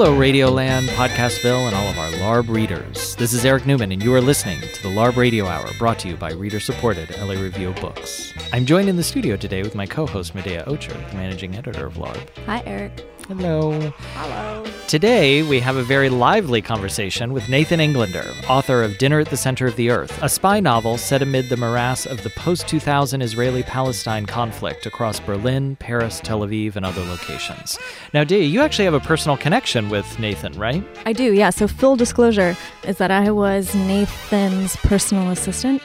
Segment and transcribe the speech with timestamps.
[0.00, 3.16] Hello, Radioland, Podcastville, and all of our LARB readers.
[3.16, 6.08] This is Eric Newman, and you are listening to the LARB Radio Hour, brought to
[6.08, 8.32] you by reader supported LA Review of Books.
[8.52, 11.84] I'm joined in the studio today with my co host, Medaya Ocher, the managing editor
[11.84, 12.28] of LARB.
[12.46, 13.04] Hi, Eric.
[13.28, 13.78] Hello.
[14.14, 14.64] Hello.
[14.86, 19.36] Today, we have a very lively conversation with Nathan Englander, author of Dinner at the
[19.36, 23.20] Center of the Earth, a spy novel set amid the morass of the post 2000
[23.20, 27.78] Israeli Palestine conflict across Berlin, Paris, Tel Aviv, and other locations.
[28.14, 30.82] Now, Dee, you actually have a personal connection with Nathan, right?
[31.04, 31.50] I do, yeah.
[31.50, 35.82] So, full disclosure is that I was Nathan's personal assistant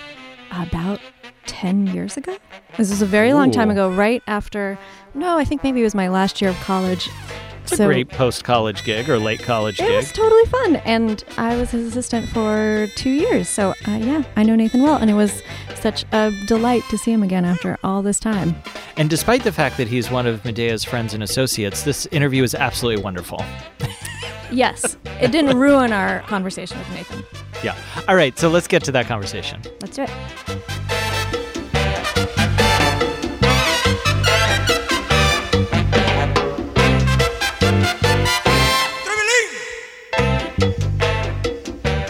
[0.49, 1.01] about
[1.45, 2.37] 10 years ago.
[2.77, 4.77] This was a very long time ago, right after,
[5.13, 7.09] no, I think maybe it was my last year of college.
[7.63, 9.91] It's a great post college gig or late college It gig.
[9.91, 10.75] It was totally fun.
[10.77, 13.47] And I was his assistant for two years.
[13.47, 14.97] So, uh, yeah, I know Nathan well.
[14.97, 15.41] And it was
[15.75, 18.55] such a delight to see him again after all this time.
[18.97, 22.53] and despite the fact that he's one of Medaya's friends and associates, this interview is
[22.53, 23.43] absolutely wonderful.
[24.51, 27.23] Yes, it didn't ruin our conversation with Nathan.
[27.63, 27.77] Yeah.
[28.09, 29.61] All right, so let's get to that conversation.
[29.81, 31.02] Let's do it.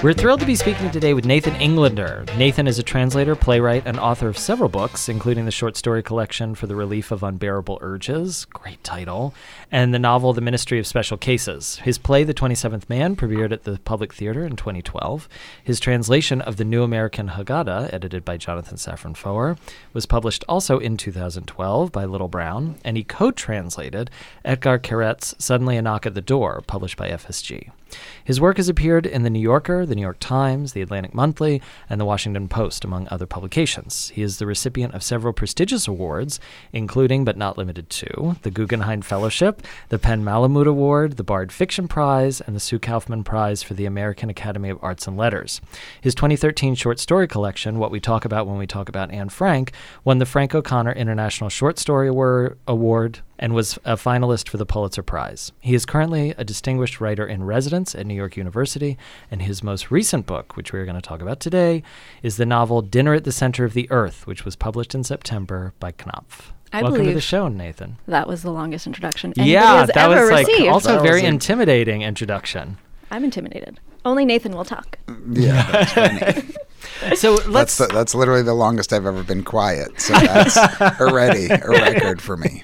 [0.04, 2.26] We're thrilled to be speaking today with Nathan Englander.
[2.38, 6.56] Nathan is a translator, playwright, and author of several books, including the short story collection
[6.56, 9.34] For the Relief of Unbearable Urges, great title,
[9.72, 11.78] and the novel The Ministry of Special Cases.
[11.78, 15.30] His play, The 27th Man, premiered at the Public Theater in 2012.
[15.64, 19.56] His translation of The New American Haggadah, edited by Jonathan Safran Foer,
[19.94, 24.12] was published also in 2012 by Little Brown, and he co translated
[24.44, 27.70] Etgar Keret's Suddenly a Knock at the Door, published by FSG.
[28.24, 31.62] His work has appeared in The New Yorker, The New York Times, The Atlantic Monthly,
[31.90, 34.10] and The Washington Post, among other publications.
[34.10, 36.40] He is the recipient of several prestigious awards,
[36.72, 41.88] including but not limited to the Guggenheim Fellowship, the PEN Malamud Award, the Bard Fiction
[41.88, 45.62] Prize, and the Sue Kaufman Prize for the American Academy of Arts and Letters.
[46.02, 49.72] His 2013 short story collection, What We Talk About When We Talk About Anne Frank,
[50.04, 54.66] won the Frank O'Connor International Short Story Award, Award and was a finalist for the
[54.66, 55.52] Pulitzer Prize.
[55.60, 58.98] He is currently a distinguished writer in residence at New York University,
[59.32, 61.84] and his most recent book, which we're going to talk about today,
[62.22, 65.74] is the novel Dinner at the Center of the Earth, which was published in September
[65.80, 66.54] by Knopf.
[66.72, 67.98] I Welcome to the show, Nathan.
[68.08, 70.70] That was the longest introduction anybody yeah, has that ever was like received.
[70.70, 72.78] also That very was a- intimidating introduction.
[73.12, 73.80] I'm intimidated.
[74.06, 74.98] Only Nathan will talk.
[75.30, 76.42] Yeah,
[77.10, 77.22] that's.
[77.22, 80.00] So that's let's the, that's literally the longest I've ever been quiet.
[80.00, 80.58] So that's
[81.00, 82.62] already a record for me.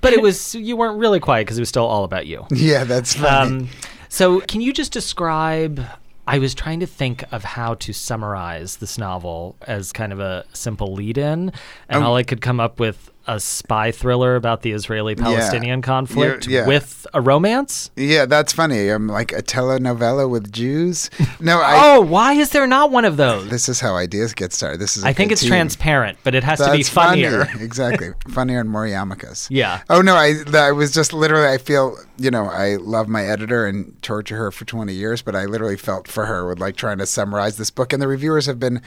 [0.00, 2.46] but it was you weren't really quiet because it was still all about you.
[2.50, 3.56] Yeah, that's funny.
[3.64, 3.68] Um,
[4.08, 5.84] so, can you just describe?
[6.26, 10.44] I was trying to think of how to summarize this novel as kind of a
[10.54, 11.52] simple lead in,
[11.88, 15.82] and Um, all I could come up with a spy thriller about the Israeli Palestinian
[15.82, 16.66] conflict yeah.
[16.66, 17.90] with a romance.
[17.96, 18.88] yeah, that's funny.
[18.88, 21.10] I'm like a telenovela with Jews.
[21.40, 21.96] No, I.
[21.96, 23.50] oh, why is there not one of those?
[23.50, 24.80] This is how ideas get started.
[24.80, 25.04] This is.
[25.04, 27.44] I think it's transparent, but it has to be funnier.
[27.44, 27.64] funny.
[27.64, 29.48] exactly, funnier and more yarmulkes.
[29.50, 29.82] Yeah.
[29.90, 31.48] Oh no, I I was just literally.
[31.48, 35.34] I feel you know I love my editor and torture her for twenty years, but
[35.34, 38.46] I literally felt for her with like trying to summarize this book, and the reviewers
[38.46, 38.80] have been,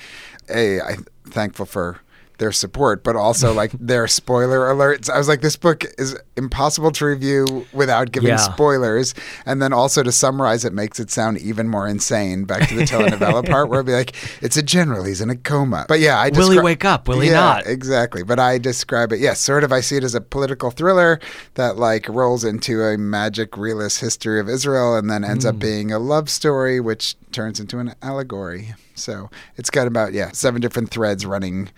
[0.50, 2.00] a I thankful for
[2.38, 5.10] their support, but also like their spoiler alerts.
[5.10, 8.36] I was like, this book is impossible to review without giving Yeah.
[8.38, 9.14] spoilers,
[9.46, 12.44] and then also to summarize it makes it sound even more insane.
[12.46, 15.36] Back to the telenovela part, where I'd be like, it's a general, he's in a
[15.36, 15.86] coma.
[15.88, 17.08] But yeah, I Will he wake up?
[17.08, 17.68] Will he yeah, not?
[17.68, 18.24] Exactly.
[18.24, 19.72] But I describe it, yes, sort of.
[19.72, 21.20] I see it as a political thriller
[21.56, 25.50] that like rolls into a magic realist history of Israel and then ends Hmm.
[25.50, 28.76] up being a love story, which turns into an allegory.
[28.96, 31.70] So it's got about, yeah, seven different threads running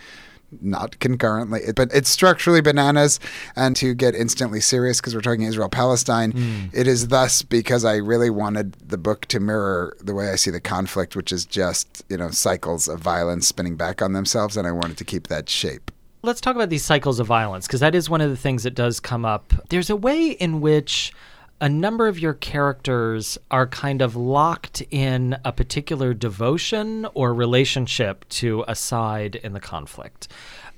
[0.61, 3.19] not concurrently, but it's structurally bananas.
[3.55, 6.65] And to get instantly serious, because we're talking Israel Palestine, Hmm.
[6.73, 10.51] it is thus because I really wanted the book to mirror the way I see
[10.51, 14.57] the conflict, which is just, you know, cycles of violence spinning back on themselves.
[14.57, 15.91] And I wanted to keep that shape.
[16.21, 18.75] Let's talk about these cycles of violence because that is one of the things that
[18.75, 19.53] does come up.
[19.69, 21.13] There's a way in which
[21.61, 28.27] a number of your characters are kind of locked in a particular devotion or relationship
[28.29, 30.29] to a side in the conflict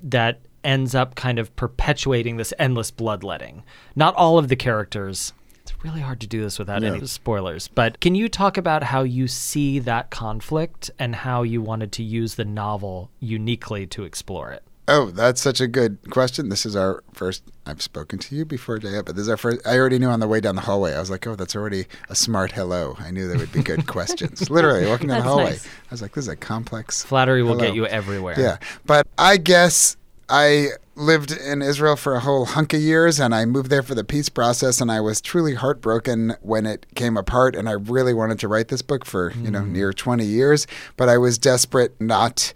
[0.02, 3.64] that ends up kind of perpetuating this endless bloodletting.
[3.96, 5.34] Not all of the characters.
[5.62, 7.68] It's really hard to do this without any spoilers.
[7.68, 12.04] But can you talk about how you see that conflict and how you wanted to
[12.04, 14.64] use the novel uniquely to explore it?
[14.88, 16.50] Oh, that's such a good question.
[16.50, 17.44] This is our first.
[17.66, 19.66] I've spoken to you before, Daya, but this is our first.
[19.66, 20.94] I already knew on the way down the hallway.
[20.94, 22.96] I was like, oh, that's already a smart hello.
[23.00, 24.50] I knew there would be good questions.
[24.50, 25.52] Literally walking down the hallway.
[25.52, 25.66] nice.
[25.66, 27.04] I was like, this is a complex.
[27.04, 28.40] Flattery will get you everywhere.
[28.40, 29.98] Yeah, but I guess
[30.28, 33.96] I lived in Israel for a whole hunk of years and I moved there for
[33.96, 38.14] the peace process and I was truly heartbroken when it came apart and I really
[38.14, 39.74] wanted to write this book for, you know, hmm.
[39.74, 40.68] near 20 years,
[40.98, 42.54] but I was desperate not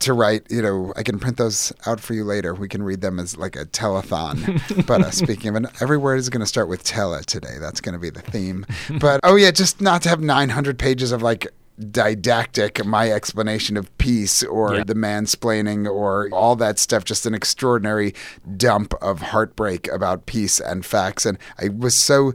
[0.00, 2.54] to write, you know, I can print those out for you later.
[2.54, 4.86] We can read them as like a telethon.
[4.86, 7.56] but uh, speaking of, and every word is going to start with tele today.
[7.60, 8.66] That's going to be the theme.
[9.00, 11.46] But oh yeah, just not to have 900 pages of like
[11.92, 14.84] didactic my explanation of peace or Yeah.
[14.84, 18.14] the mansplaining or all that stuff just an extraordinary
[18.56, 22.32] dump of heartbreak about peace and facts and i was so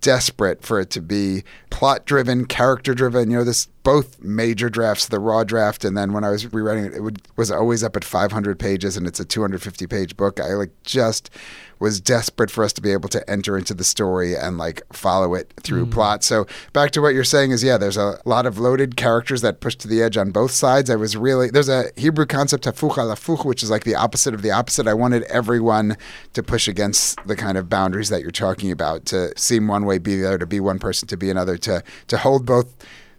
[0.00, 5.06] desperate for it to be plot driven character driven you know this both major drafts
[5.06, 7.96] the raw draft and then when i was rewriting it it would, was always up
[7.96, 11.30] at 500 pages and it's a 250 page book i like just
[11.78, 15.34] was desperate for us to be able to enter into the story and like follow
[15.34, 15.90] it through hmm.
[15.90, 16.24] plot.
[16.24, 19.60] So back to what you're saying is yeah, there's a lot of loaded characters that
[19.60, 20.88] push to the edge on both sides.
[20.88, 24.34] I was really there's a Hebrew concept hafuch al hafuch, which is like the opposite
[24.34, 24.88] of the opposite.
[24.88, 25.96] I wanted everyone
[26.32, 29.98] to push against the kind of boundaries that you're talking about, to seem one way,
[29.98, 32.74] be the other, to be one person, to be another, to to hold both.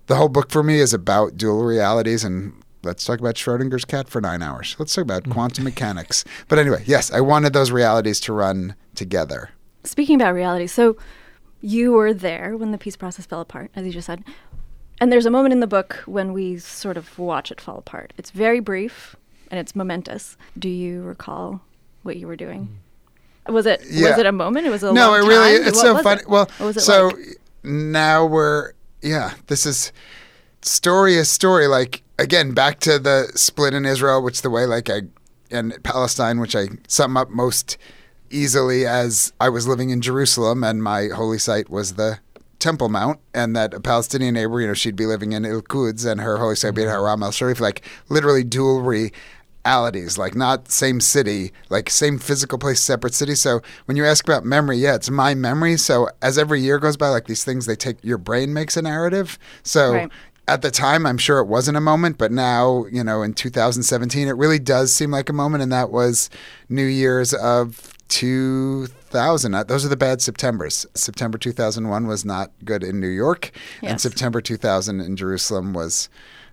[0.07, 4.07] The whole book for me is about dual realities and let's talk about Schrodinger's cat
[4.09, 4.75] for nine hours.
[4.79, 6.23] Let's talk about quantum mechanics.
[6.47, 9.49] But anyway, yes, I wanted those realities to run together.
[9.83, 10.97] Speaking about reality, so
[11.61, 14.23] you were there when the peace process fell apart, as you just said.
[14.99, 18.13] And there's a moment in the book when we sort of watch it fall apart.
[18.17, 19.15] It's very brief
[19.51, 20.37] and it's momentous.
[20.57, 21.61] Do you recall
[22.03, 22.79] what you were doing?
[23.47, 23.53] Mm.
[23.53, 24.67] Was it was it a moment?
[24.67, 25.67] It was a no, long it really time?
[25.67, 26.21] it's What so funny.
[26.21, 26.29] it?
[26.29, 27.37] Well, What was it so like?
[27.63, 29.91] now we're yeah, this is
[30.61, 31.67] story is story.
[31.67, 35.03] Like again, back to the split in Israel, which the way like I
[35.51, 37.77] and Palestine, which I sum up most
[38.29, 42.19] easily as I was living in Jerusalem and my holy site was the
[42.59, 46.05] Temple Mount, and that a Palestinian neighbor, you know, she'd be living in Il Quds,
[46.05, 47.05] and her holy site would be at mm-hmm.
[47.05, 48.81] Haram al Sharif, like literally dual
[49.65, 53.35] realities, like not same city, like same physical place, separate city.
[53.35, 55.77] So when you ask about memory, yeah, it's my memory.
[55.77, 58.81] So as every year goes by, like these things, they take your brain makes a
[58.81, 59.37] narrative.
[59.63, 60.11] So Right.
[60.47, 64.27] at the time, I'm sure it wasn't a moment, but now, you know, in 2017,
[64.27, 66.29] it really does seem like a moment, and that was
[66.69, 69.53] New Year's of 2000.
[69.53, 70.85] Uh, Those are the bad Septembers.
[70.93, 73.51] September 2001 was not good in New York,
[73.83, 76.07] and September 2000 in Jerusalem was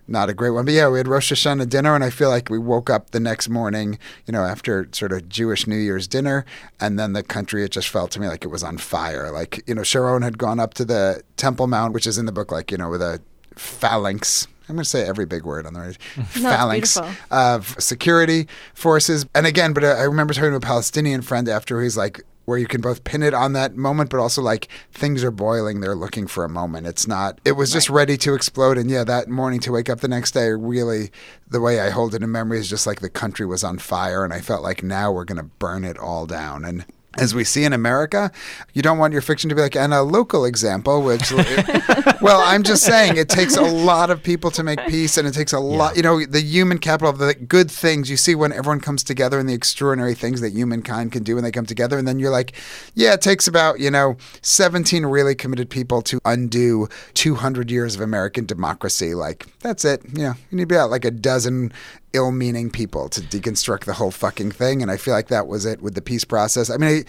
[0.07, 0.65] not a great one.
[0.65, 3.19] But yeah, we had Rosh Hashanah dinner, and I feel like we woke up the
[3.19, 6.45] next morning, you know, after sort of Jewish New Year's dinner,
[6.79, 9.31] and then the country, it just felt to me like it was on fire.
[9.31, 12.31] Like, you know, Sharon had gone up to the Temple Mount, which is in the
[12.31, 13.21] book, like, you know, with a
[13.55, 14.47] phalanx.
[14.67, 15.97] I'm going to say every big word on the right.
[16.27, 16.97] phalanx
[17.29, 19.25] of security forces.
[19.35, 22.67] And again, but I remember talking to a Palestinian friend after he's like, where you
[22.67, 25.81] can both pin it on that moment, but also like things are boiling.
[25.81, 26.87] They're looking for a moment.
[26.87, 28.77] It's not, it was just ready to explode.
[28.77, 31.11] And yeah, that morning to wake up the next day, really,
[31.47, 34.23] the way I hold it in memory is just like the country was on fire.
[34.23, 36.63] And I felt like now we're going to burn it all down.
[36.63, 36.85] And
[37.17, 38.31] as we see in America,
[38.73, 41.31] you don't want your fiction to be like, and a local example, which,
[42.21, 45.33] well, I'm just saying it takes a lot of people to make peace, and it
[45.33, 48.51] takes a lot, you know, the human capital of the good things you see when
[48.51, 51.97] everyone comes together and the extraordinary things that humankind can do when they come together.
[51.97, 52.53] And then you're like,
[52.93, 58.01] yeah, it takes about, you know, 17 really committed people to undo 200 years of
[58.01, 59.13] American democracy.
[59.13, 60.01] Like, that's it.
[60.13, 61.71] You know, you need to about like a dozen
[62.15, 64.81] ill meaning people to deconstruct the whole fucking thing.
[64.81, 66.69] And I feel like that was it with the peace process.
[66.69, 67.03] I mean, I,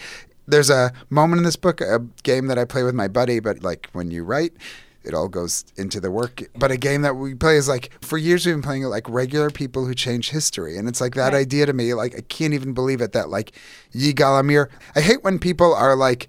[0.47, 3.63] there's a moment in this book, a game that I play with my buddy, but
[3.63, 4.53] like when you write,
[5.03, 6.43] it all goes into the work.
[6.57, 9.09] But a game that we play is like for years we've been playing it like
[9.09, 11.41] regular people who change history, and it's like that Right.
[11.41, 11.95] idea to me.
[11.95, 13.53] Like I can't even believe it that like
[13.95, 14.69] Yigal Amir.
[14.97, 16.29] I hate when people are like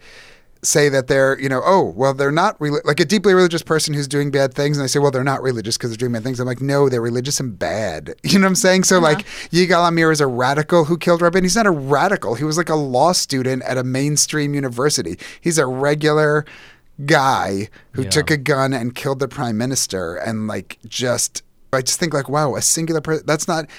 [0.64, 3.94] say that they're you know oh well they're not reli- like a deeply religious person
[3.94, 6.24] who's doing bad things and I say well they're not religious because they're doing bad
[6.24, 6.40] things.
[6.40, 8.16] I'm like no they're religious and bad.
[8.24, 8.84] You know what I'm saying?
[8.86, 9.48] So like uh-huh.
[9.52, 11.44] Yigal Amir is a radical who killed Rabin.
[11.44, 12.36] He's not a radical.
[12.36, 15.18] He was like a law student at a mainstream university.
[15.42, 16.46] He's a regular
[17.06, 18.10] guy who Yeah.
[18.10, 22.28] took a gun and killed the prime minister and like just I just think like
[22.30, 23.70] wow a singular person that's not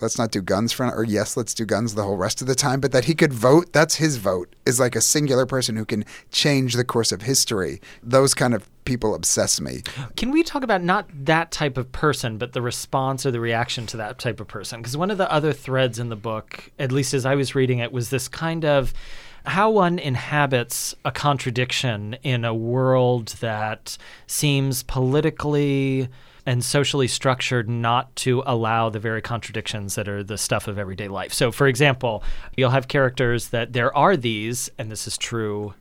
[0.00, 2.54] let's not do guns for or yes let's do guns the whole rest of the
[2.54, 5.84] time but that he could vote that's his vote is like a singular person who
[5.84, 9.82] can change the course of history those kind of people obsess me
[10.16, 13.86] Can we talk about not that type of person, but the response or the reaction
[13.88, 14.80] to that type of person?
[14.80, 17.80] Because one of the other threads in the book, at least as I was reading
[17.80, 18.94] it, was this kind of
[19.44, 26.08] how one inhabits a contradiction in a world that seems politically
[26.46, 31.08] and socially structured not to allow the very contradictions that are the stuff of everyday
[31.08, 31.34] life.
[31.34, 32.22] So, for example,
[32.56, 35.74] you'll have characters that there are these, and this is true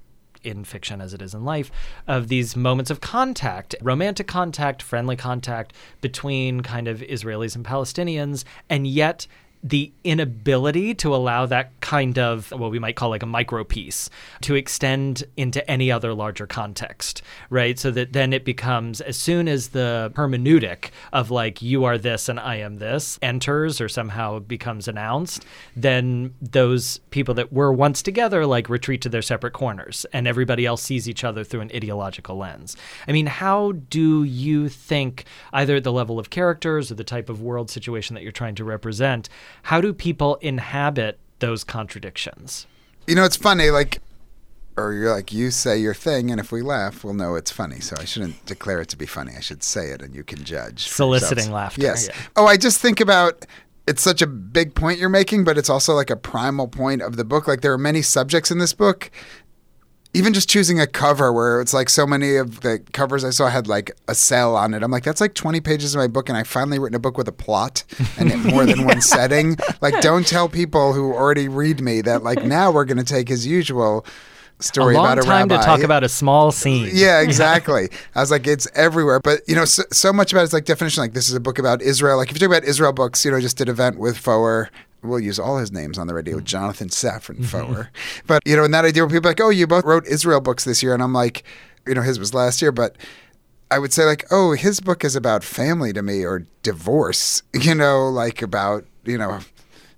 [0.43, 1.71] in fiction as it is in life
[2.07, 8.43] of these moments of contact, romantic contact, friendly contact between kind of Israelis and Palestinians,
[8.69, 9.27] and yet
[9.65, 14.11] the inability to allow that kind of what we might call like a micro piece
[14.41, 17.79] to extend into any other larger context, right?
[17.79, 22.29] So that then it becomes as soon as the hermeneutic of like you are this
[22.29, 25.43] and I am this enters or somehow becomes announced,
[25.75, 30.67] then those people that were once together like retreat to their separate corners and everybody
[30.67, 32.77] else sees each other through an ideological lens.
[33.07, 37.29] I mean, how do you think either at the level of characters or the type
[37.29, 39.27] of world situation that you're trying to represent
[39.63, 42.67] how do people inhabit those contradictions?
[43.07, 44.01] You know, it's funny, like,
[44.77, 47.79] or you're like, you say your thing, and if we laugh, we'll know it's funny.
[47.79, 49.33] So I shouldn't declare it to be funny.
[49.37, 50.87] I should say it, and you can judge.
[50.89, 52.07] Soliciting laughter, Yes.
[52.07, 52.15] yeah.
[52.35, 53.45] Oh, I just think about
[53.87, 57.15] it's such a big point you're making, but it's also like a primal point of
[57.17, 57.47] the book.
[57.47, 59.11] Like, there are many subjects in this book.
[60.15, 63.49] Even just choosing a cover where it's like so many of the covers I saw
[63.49, 64.81] had like a cell on it.
[64.81, 67.17] I'm like, that's like 20 pages of my book, and I finally written a book
[67.17, 67.83] with a plot
[68.17, 69.57] and more than one setting.
[69.81, 73.29] Like, don't tell people who already read me that like now we're going to take
[73.29, 74.05] as usual
[74.59, 75.57] story a long about a time rabbi.
[75.57, 76.89] to talk about a small scene.
[76.93, 77.89] Yeah, exactly.
[78.15, 79.19] I was like, it's everywhere.
[79.19, 81.01] But you know, so, so much about it's like definition.
[81.01, 82.17] Like this is a book about Israel.
[82.17, 84.69] Like if you talk about Israel books, you know, just did event with Foer.
[85.03, 86.37] We'll use all his names on the radio.
[86.37, 86.45] Mm-hmm.
[86.45, 87.43] Jonathan Safran mm-hmm.
[87.43, 87.91] Foer.
[88.25, 90.41] But you know, and that idea where people are like, oh, you both wrote Israel
[90.41, 91.43] books this year, and I'm like,
[91.85, 92.95] you know, his was last year, but.
[93.71, 97.73] I would say like, oh, his book is about family to me or divorce, you
[97.73, 99.39] know, like about, you know,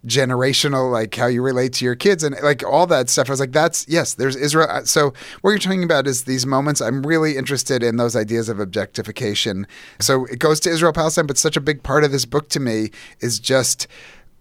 [0.07, 3.29] generational like how you relate to your kids and like all that stuff.
[3.29, 4.67] I was like, that's yes, there's Israel.
[4.69, 6.81] uh, So what you're talking about is these moments.
[6.81, 9.67] I'm really interested in those ideas of objectification.
[9.99, 12.59] So it goes to Israel Palestine, but such a big part of this book to
[12.59, 13.87] me is just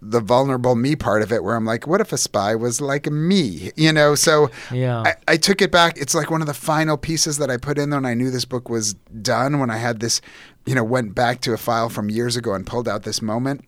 [0.02, 3.06] the vulnerable me part of it where I'm like, what if a spy was like
[3.10, 3.72] me?
[3.76, 5.02] You know, so Yeah.
[5.06, 5.96] I, I took it back.
[5.98, 8.30] It's like one of the final pieces that I put in there, and I knew
[8.30, 10.20] this book was done when I had this,
[10.66, 13.64] you know, went back to a file from years ago and pulled out this moment.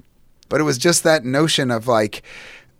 [0.49, 2.23] But it was just that notion of like,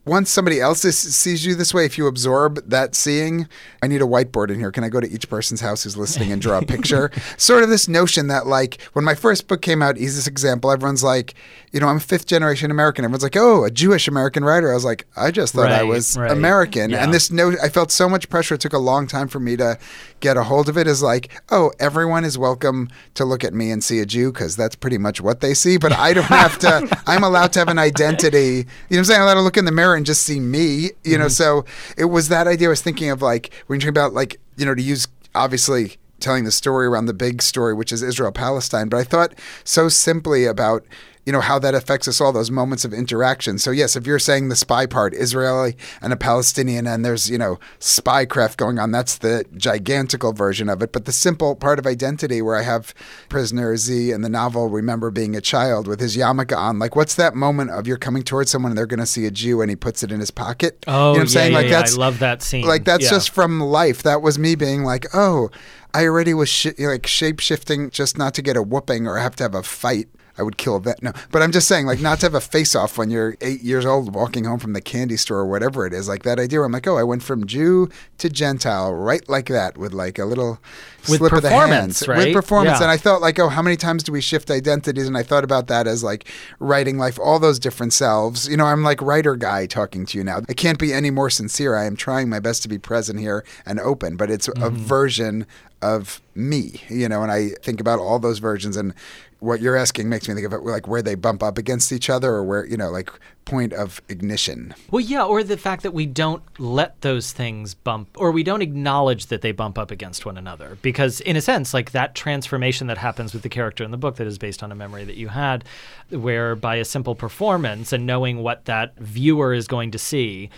[0.09, 3.49] once somebody else is, sees you this way, if you absorb that seeing,
[3.83, 4.73] I need a whiteboard in here.
[4.73, 7.11] Can I go to each person's house who's listening and draw a picture?
[7.37, 11.05] sort of this notion that, like, when my first book came out, easiest example, everyone's
[11.05, 11.35] like,
[11.73, 13.05] you know, I'm a fifth generation American.
[13.05, 14.71] Everyone's like, oh, a Jewish American writer.
[14.71, 16.31] I was like, I just thought I was right.
[16.31, 16.91] American.
[16.91, 17.05] Yeah.
[17.05, 18.55] And this no, I felt so much pressure.
[18.55, 19.79] It took a long time for me to
[20.21, 20.87] get a hold of it.
[20.87, 24.57] Is like, oh, everyone is welcome to look at me and see a Jew because
[24.57, 25.77] that's pretty much what they see.
[25.77, 26.89] But I don't have to.
[27.07, 28.39] I'm allowed to have an identity.
[28.39, 29.21] You know what I'm saying?
[29.21, 30.93] I'm allowed to look in the mirror and just see me.
[31.05, 31.27] You know.
[31.27, 31.29] Mm-hmm.
[31.29, 31.67] So
[31.99, 32.69] it was that idea.
[32.69, 35.99] I was thinking of like when you're talking about like you know to use obviously
[36.21, 38.89] telling the story around the big story, which is Israel Palestine.
[38.89, 40.85] But I thought so simply about
[41.29, 44.19] you know how that affects us all those moments of interaction so yes if you're
[44.19, 48.91] saying the spy part israeli and a palestinian and there's you know spycraft going on
[48.91, 52.95] that's the gigantical version of it but the simple part of identity where i have
[53.29, 57.15] prisoner z in the novel remember being a child with his yarmulke on like what's
[57.17, 59.69] that moment of you're coming towards someone and they're going to see a jew and
[59.69, 61.59] he puts it in his pocket Oh, you know oh, what i'm yeah, saying yeah,
[61.59, 61.73] like yeah.
[61.83, 62.67] that's I love that scene.
[62.67, 64.03] like that's just from life.
[64.03, 65.51] That was me being like, oh,
[65.95, 69.37] I already was sh- like shape shifting just not to get a whooping or have
[69.37, 70.09] to have a fight.
[70.39, 71.03] I would kill that.
[71.03, 73.63] No, but I'm just saying, like, not to have a face off when you're eight
[73.63, 76.09] years old walking home from the candy store or whatever it is.
[76.09, 79.47] Like that idea where I'm like, oh, I went from Jew to Gentile right like
[79.47, 80.61] that with like a little
[81.09, 82.09] With slip of the performance, hands.
[82.09, 82.27] right?
[82.27, 82.79] With performance.
[82.79, 82.85] Yeah.
[82.85, 85.07] And I thought, like, oh, how many times do we shift identities?
[85.07, 86.29] And I thought about that as like
[86.61, 88.49] writing life, all those different selves.
[88.49, 90.41] You know, I'm like writer guy talking to you now.
[90.49, 91.75] I can't be any more sincere.
[91.75, 94.77] I am trying my best to be present here and open, but it's a mm-hmm.
[94.77, 95.47] version
[95.81, 98.95] of me, you know, and I think about all those versions and
[99.41, 102.11] what you're asking makes me think of it like where they bump up against each
[102.11, 103.11] other or where, you know, like
[103.45, 104.75] point of ignition.
[104.91, 108.63] Well, yeah, or the fact that we don't let those things bump, or we don't
[108.63, 110.77] acknowledge that they bump up against one another.
[110.83, 114.17] Because, in a sense, like that transformation that happens with the character in the book
[114.17, 115.65] that is based on a memory that you had,
[116.11, 120.51] where by a simple performance and knowing what that viewer is going to see,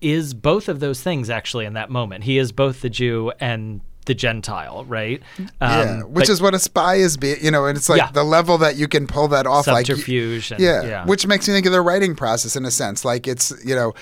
[0.00, 2.24] is both of those things actually in that moment.
[2.24, 5.22] He is both the Jew and the Gentile, right?
[5.38, 7.98] yeah, Um, which but- is what a spy is, be you know, and it's like
[7.98, 8.10] Yeah.
[8.12, 10.50] the level that you can pull that off, like subterfuge.
[10.52, 11.04] and, yeah, yeah.
[11.04, 13.04] which makes me think of the writing process in a sense.
[13.04, 13.94] Like it's you know,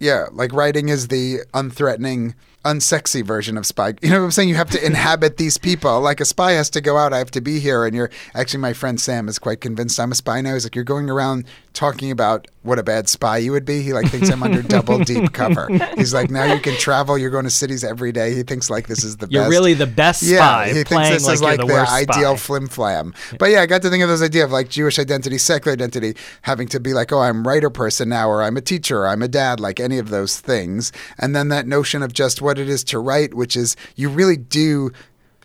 [0.00, 3.94] yeah, like writing is the unthreatening, unsexy version of spy.
[4.02, 4.48] You know what I'm saying?
[4.48, 6.00] You have to inhabit these people.
[6.00, 7.12] Like a spy has to go out.
[7.12, 10.12] I have to be here, and you're actually my friend Sam is quite convinced I'm
[10.12, 10.54] a spy now.
[10.54, 13.82] He's like, you're going around talking about what a bad spy you would be.
[13.82, 15.68] He like thinks I'm under double deep cover.
[15.96, 17.16] He's like, now you can travel.
[17.18, 18.34] You're going to cities every day.
[18.34, 19.50] He thinks like this is the You're best.
[19.50, 22.46] really the best spy, Yeah, he thinks this like is like the the, ideal spy.
[22.46, 23.14] flim flam.
[23.38, 26.14] But yeah, I got to think of this idea of like Jewish identity, secular identity,
[26.42, 29.22] having to be like, oh, I'm writer person now, or I'm a teacher, or I'm
[29.22, 30.92] a dad, like any of those things.
[31.18, 34.36] And then that notion of just what it is to write, which is you really
[34.36, 34.90] do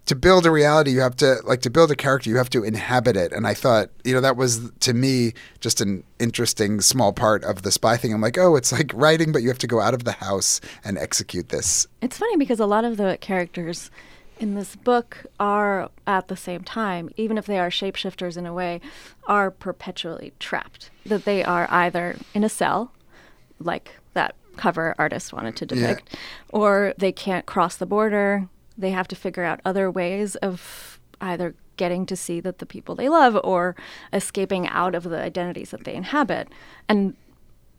[0.07, 2.63] to build a reality, you have to like to build a character, you have to
[2.63, 3.33] inhabit it.
[3.33, 7.61] And I thought, you know, that was to me just an interesting small part of
[7.61, 8.13] the spy thing.
[8.13, 10.61] I'm like, oh, it's like writing, but you have to go out of the house
[10.83, 11.87] and execute this.
[12.01, 13.91] It's funny because a lot of the characters
[14.39, 18.53] in this book are at the same time, even if they are shapeshifters in a
[18.53, 18.79] way,
[19.27, 20.89] are perpetually trapped.
[21.05, 22.93] That they are either in a cell,
[23.59, 26.19] like that cover artist wanted to depict, yeah.
[26.49, 31.55] or they can't cross the border they have to figure out other ways of either
[31.77, 33.75] getting to see that the people they love or
[34.13, 36.47] escaping out of the identities that they inhabit.
[36.87, 37.15] And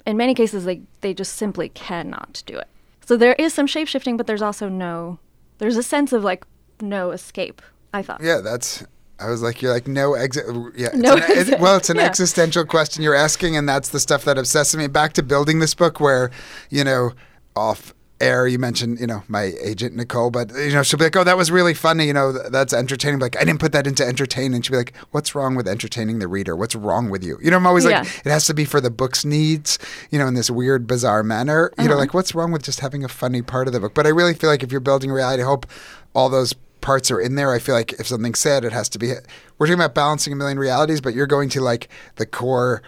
[0.06, 2.68] in many cases, they, they just simply cannot do it.
[3.06, 5.18] So there is some shape shifting, but there's also no,
[5.58, 6.44] there's a sense of like
[6.80, 8.20] no escape, I thought.
[8.23, 8.85] Yeah, that's,
[9.20, 10.44] I was like, you're like, no exit.
[10.76, 10.90] Yeah.
[10.94, 11.60] No an, exit.
[11.60, 12.04] well, it's an yeah.
[12.04, 14.87] existential question you're asking, and that's the stuff that obsesses me.
[14.87, 16.30] Back to building this book where,
[16.70, 17.12] you know,
[17.56, 21.16] off air, you mentioned, you know, my agent Nicole, but you know, she'll be like,
[21.16, 22.06] "Oh, that was really funny.
[22.06, 24.96] You know, that's entertaining." Like, I didn't put that into entertain, and she'll be like,
[25.10, 26.56] "What's wrong with entertaining the reader?
[26.56, 28.00] What's wrong with you?" You know, I'm always yeah.
[28.00, 29.78] like, it has to be for the book's needs.
[30.10, 31.72] You know, in this weird, bizarre manner.
[31.78, 31.94] You uh-huh.
[31.94, 33.94] know, like what's wrong with just having a funny part of the book?
[33.94, 35.66] But I really feel like if you're building reality, I hope
[36.14, 37.52] all those parts are in there.
[37.52, 39.12] I feel like if something's said, it has to be.
[39.58, 42.82] We're talking about balancing a million realities, but you're going to like the core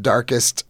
[0.00, 0.64] darkest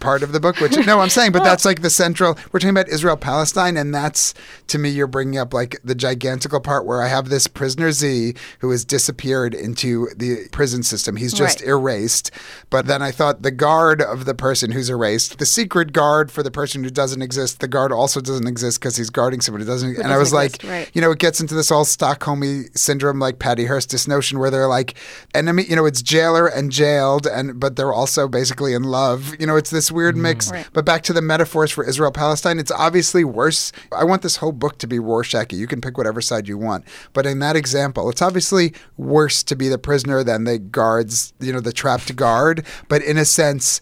[0.00, 1.44] part of the book, which no, I'm saying, but oh.
[1.44, 2.36] that's like the central.
[2.52, 4.34] We're talking about Israel Palestine, and that's
[4.68, 8.34] to me, you're bringing up like the gigantical part where I have this prisoner Z
[8.60, 11.16] who has disappeared into the prison system.
[11.16, 11.68] He's just right.
[11.68, 12.30] erased.
[12.70, 16.42] But then I thought the guard of the person who's erased, the secret guard for
[16.42, 19.66] the person who doesn't exist, the guard also doesn't exist because he's guarding someone who
[19.66, 19.90] doesn't.
[19.90, 20.90] Who and doesn't I was exist, like, right.
[20.94, 22.42] you know, it gets into this all Stockholm
[22.74, 24.94] syndrome, like Patty Hearst, this notion where they're like
[25.34, 25.64] enemy.
[25.68, 29.34] You know, it's jailer and jailed, and but they're also basically in love.
[29.38, 30.22] You know, it's this weird mm-hmm.
[30.22, 30.50] mix.
[30.50, 30.68] Right.
[30.72, 33.70] But back to the metaphors for Israel Palestine, it's obviously worse.
[33.96, 35.52] I want this whole book to be Rorschach.
[35.52, 36.84] You can pick whatever side you want.
[37.12, 41.52] But in that example, it's obviously worse to be the prisoner than the guards, you
[41.52, 42.66] know, the trapped guard.
[42.88, 43.80] But in a sense,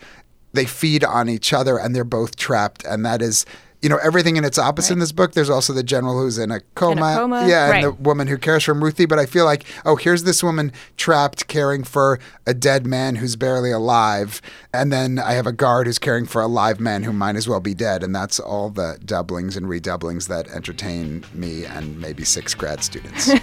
[0.53, 2.85] they feed on each other and they're both trapped.
[2.85, 3.47] And that is
[3.85, 4.94] you know everything in its opposite right.
[4.94, 5.33] in this book.
[5.33, 7.47] There's also the general who's in a coma, in a coma.
[7.47, 7.85] yeah, right.
[7.85, 9.05] and the woman who cares for Ruthie.
[9.05, 13.37] But I feel like, oh, here's this woman trapped caring for a dead man who's
[13.37, 14.40] barely alive,
[14.73, 17.47] and then I have a guard who's caring for a live man who might as
[17.47, 22.25] well be dead, and that's all the doublings and redoublings that entertain me and maybe
[22.25, 23.31] six grad students.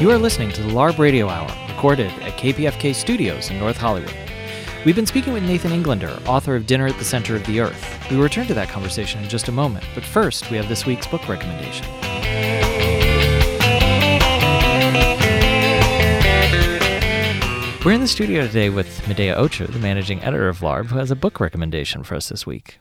[0.00, 4.12] You are listening to the LARB Radio Hour recorded at KPFK Studios in North Hollywood.
[4.84, 8.10] We've been speaking with Nathan Englander, author of Dinner at the Center of the Earth.
[8.10, 10.86] We will return to that conversation in just a moment, but first, we have this
[10.86, 11.86] week's book recommendation.
[17.84, 21.12] We're in the studio today with Medaya Ocher, the managing editor of LARB, who has
[21.12, 22.80] a book recommendation for us this week.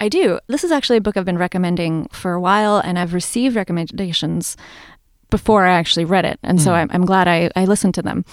[0.00, 0.38] I do.
[0.48, 4.56] This is actually a book I've been recommending for a while, and I've received recommendations
[5.34, 6.38] before I actually read it.
[6.44, 6.62] And mm.
[6.62, 6.76] so hmm.
[6.76, 8.24] I'm, I'm glad I, I listened to them.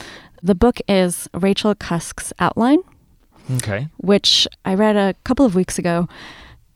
[0.43, 2.77] The book is Rachel Cusk's Outline.
[3.55, 3.87] Okay.
[3.97, 6.07] Which I read a couple of weeks ago.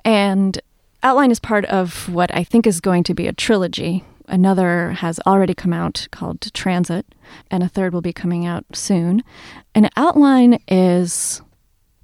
[0.04, 0.60] And
[1.04, 4.04] Outline is part of what I think is going to be a trilogy.
[4.28, 7.06] Another has already come out called Transit,
[7.52, 9.22] and a third will be coming out soon.
[9.76, 11.40] And Outline is,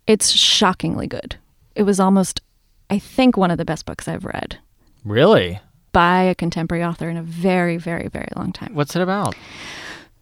[0.06, 1.38] it's shockingly good.
[1.74, 2.40] It was almost,
[2.88, 4.60] I think, one of the best books I've read.
[5.04, 5.60] Really?
[5.92, 8.74] By a contemporary author in a very, very, very long time.
[8.76, 9.36] What's it about?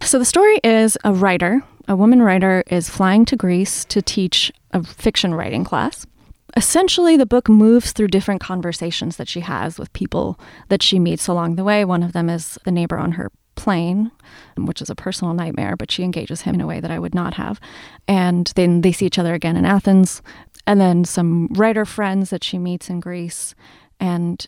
[0.02, 4.52] So the story is a writer, a woman writer, is flying to Greece to teach
[4.72, 6.06] a fiction writing class.
[6.56, 11.28] Essentially, the book moves through different conversations that she has with people that she meets
[11.28, 11.86] along the way.
[11.86, 14.10] One of them is the neighbor on her plane,
[14.58, 17.14] which is a personal nightmare, but she engages him in a way that I would
[17.14, 17.60] not have.
[18.08, 20.22] And then they see each other again in Athens,
[20.66, 23.54] and then some writer friends that she meets in Greece.
[24.00, 24.46] And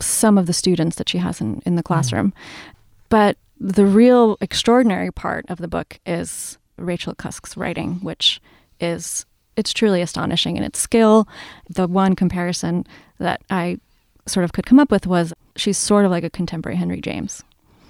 [0.00, 2.30] some of the students that she has in, in the classroom.
[2.30, 2.72] Mm.
[3.08, 8.40] But the real extraordinary part of the book is Rachel Cusk's writing, which
[8.80, 9.24] is
[9.56, 11.28] it's truly astonishing in its skill.
[11.68, 12.84] The one comparison
[13.18, 13.78] that I
[14.26, 17.42] sort of could come up with was she's sort of like a contemporary Henry James.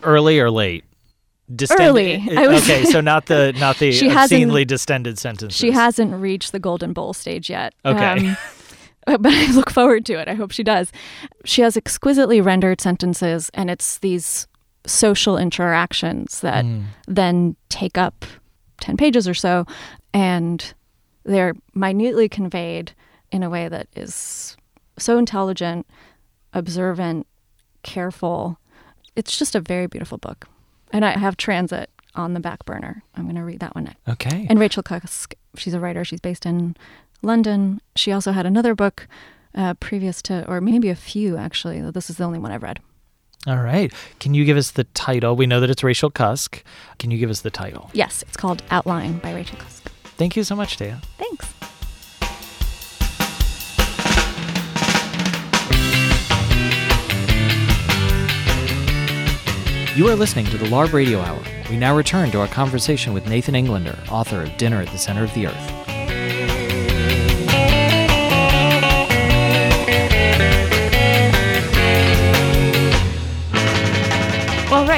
[0.02, 0.84] Early or late?
[1.54, 2.56] Distended, Early.
[2.56, 5.58] okay, so not the not the she obscenely distended sentences.
[5.58, 7.74] She hasn't reached the golden bowl stage yet.
[7.84, 8.28] Okay.
[8.28, 8.36] Um,
[9.06, 10.28] but I look forward to it.
[10.28, 10.92] I hope she does.
[11.44, 14.46] She has exquisitely rendered sentences, and it's these
[14.86, 16.84] social interactions that mm.
[17.06, 18.24] then take up
[18.80, 19.66] 10 pages or so,
[20.12, 20.74] and
[21.24, 22.92] they're minutely conveyed
[23.30, 24.56] in a way that is
[24.98, 25.86] so intelligent,
[26.52, 27.26] observant,
[27.82, 28.58] careful.
[29.16, 30.48] It's just a very beautiful book.
[30.92, 33.02] And I have Transit on the back burner.
[33.14, 34.08] I'm going to read that one next.
[34.08, 34.46] Okay.
[34.50, 36.04] And Rachel Cusk, she's a writer.
[36.04, 36.76] She's based in
[37.22, 37.80] London.
[37.96, 39.08] She also had another book
[39.54, 41.80] uh, previous to, or maybe a few actually.
[41.90, 42.80] This is the only one I've read.
[43.46, 43.92] All right.
[44.20, 45.34] Can you give us the title?
[45.34, 46.62] We know that it's Rachel Cusk.
[46.98, 47.90] Can you give us the title?
[47.92, 49.90] Yes, it's called Outline by Rachel Cusk.
[50.16, 50.94] Thank you so much, Dea.
[51.18, 51.52] Thanks.
[59.96, 61.42] You are listening to the LARB Radio Hour.
[61.68, 65.24] We now return to our conversation with Nathan Englander, author of Dinner at the Center
[65.24, 65.81] of the Earth.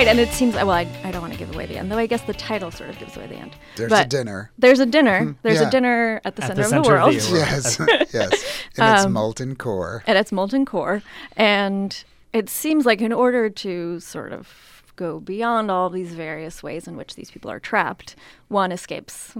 [0.07, 0.71] Right, and it seems well.
[0.71, 1.99] I, I don't want to give away the end, though.
[1.99, 3.57] I guess the title sort of gives away the end.
[3.77, 4.51] There's But a dinner.
[4.59, 5.37] There's a dinner.
[5.43, 5.69] There's Yeah.
[5.69, 7.47] a dinner at the At center the of center the of world, the world.
[7.49, 7.79] Yes,
[8.14, 8.33] yes.
[8.77, 10.03] In its Um, molten core.
[10.07, 11.03] at its molten core,
[11.37, 16.87] and it seems like in order to sort of go beyond all these various ways
[16.87, 18.14] in which these people are trapped,
[18.49, 19.35] one escapes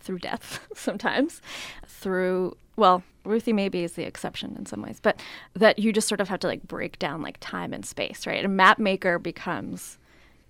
[0.00, 1.42] through death sometimes,
[1.86, 5.20] through well, Ruthie maybe is the exception in some ways, but
[5.54, 8.44] that you just sort of have to like break down like time and space, right?
[8.44, 9.98] And map maker becomes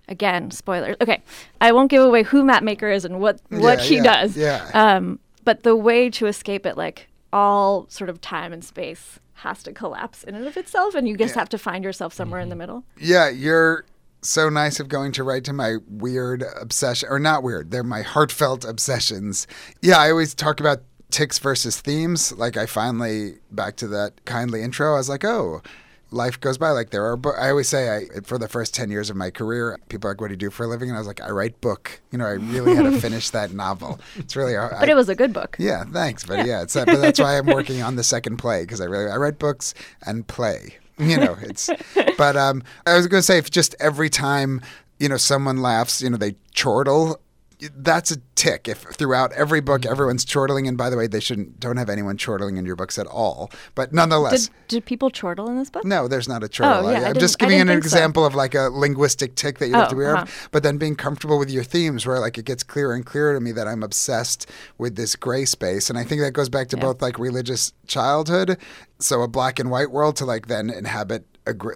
[0.07, 0.95] again spoilers.
[1.01, 1.21] Okay,
[1.59, 4.37] I won't give away who map maker is and what what Yeah, he yeah, does.
[4.37, 4.69] yeah.
[4.73, 9.63] Um, but the way to escape it, like all sort of time and space, has
[9.63, 12.49] to collapse in and of itself, and you just have to find yourself somewhere in
[12.49, 12.83] the middle.
[12.99, 13.85] Yeah, you're
[14.21, 18.03] so nice of going to write to my weird obsession, or not weird, they're my
[18.03, 19.47] heartfelt obsessions.
[19.81, 20.81] Yeah, I always talk about
[21.11, 22.31] ticks versus themes.
[22.33, 25.61] Like, I finally, back to that kindly intro, I was like, oh,
[26.11, 26.71] life goes by.
[26.71, 29.29] Like, there are, bo- I always say, I, for the first 10 years of my
[29.29, 30.89] career, people are like, what do you do for a living?
[30.89, 32.01] And I was like, I write book.
[32.11, 33.99] You know, I really had to finish that novel.
[34.17, 34.75] It's really hard.
[34.79, 35.55] But it was a good book.
[35.59, 38.81] Yeah, thanks, but yeah, it's but that's why I'm working on the second play because
[38.81, 39.73] I really I write books
[40.05, 40.75] and play.
[40.97, 41.69] You know, it's.
[42.17, 44.61] But um, I was going to say if just every time
[44.99, 47.19] you know someone laughs, you know they chortle.
[47.75, 48.67] That's a tick.
[48.67, 52.17] If throughout every book everyone's chortling, and by the way, they shouldn't don't have anyone
[52.17, 53.51] chortling in your books at all.
[53.75, 55.85] But nonetheless, Did, did people chortle in this book?
[55.85, 56.87] no, there's not a chortle.
[56.87, 57.87] Oh, yeah, I am just giving an think so.
[57.87, 60.23] example of like a linguistic tick that you have Oh, to be aware uh-huh.
[60.23, 60.49] of.
[60.51, 63.39] But then being comfortable with your themes, where like it gets clearer and clearer to
[63.39, 66.77] me that I'm obsessed with this gray space, and I think that goes back to
[66.77, 66.83] Yeah.
[66.83, 68.57] both like religious childhood,
[68.99, 71.25] so a black and white world, to like then inhabit.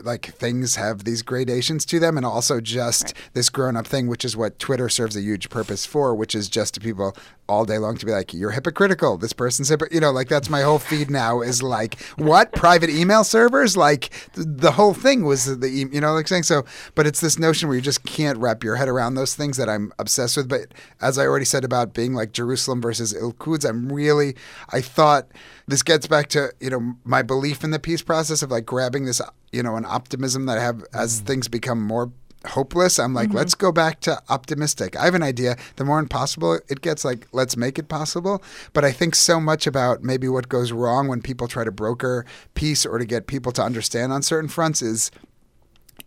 [0.03, 4.35] Like things have these gradations to them, and also just this grown-up thing, which is
[4.35, 7.15] what Twitter serves a huge purpose for, which is just to people
[7.47, 9.17] all day long to be like, "You're hypocritical.
[9.17, 9.91] This person's hypocr-.
[9.91, 13.77] You know, like that's my whole feed now is like, what private email servers?
[13.77, 16.65] Like th- the whole thing was the, e- you know, like saying so.
[16.95, 19.69] But it's this notion where you just can't wrap your head around those things that
[19.69, 20.49] I'm obsessed with.
[20.49, 24.35] But as I already said about being like Jerusalem versus Il Quds, I'm really,
[24.69, 25.27] I thought
[25.67, 29.05] this gets back to you know my belief in the peace process of like grabbing
[29.05, 31.25] this you know an optimism that I have as mm.
[31.25, 32.11] things become more
[32.45, 33.37] hopeless i'm like mm-hmm.
[33.37, 34.95] let's go back to optimistic.
[34.95, 35.57] I have an idea.
[35.75, 38.43] The more impossible it gets like let's make it possible.
[38.73, 42.25] But i think so much about maybe what goes wrong when people try to broker
[42.53, 45.11] peace or to get people to understand on certain fronts is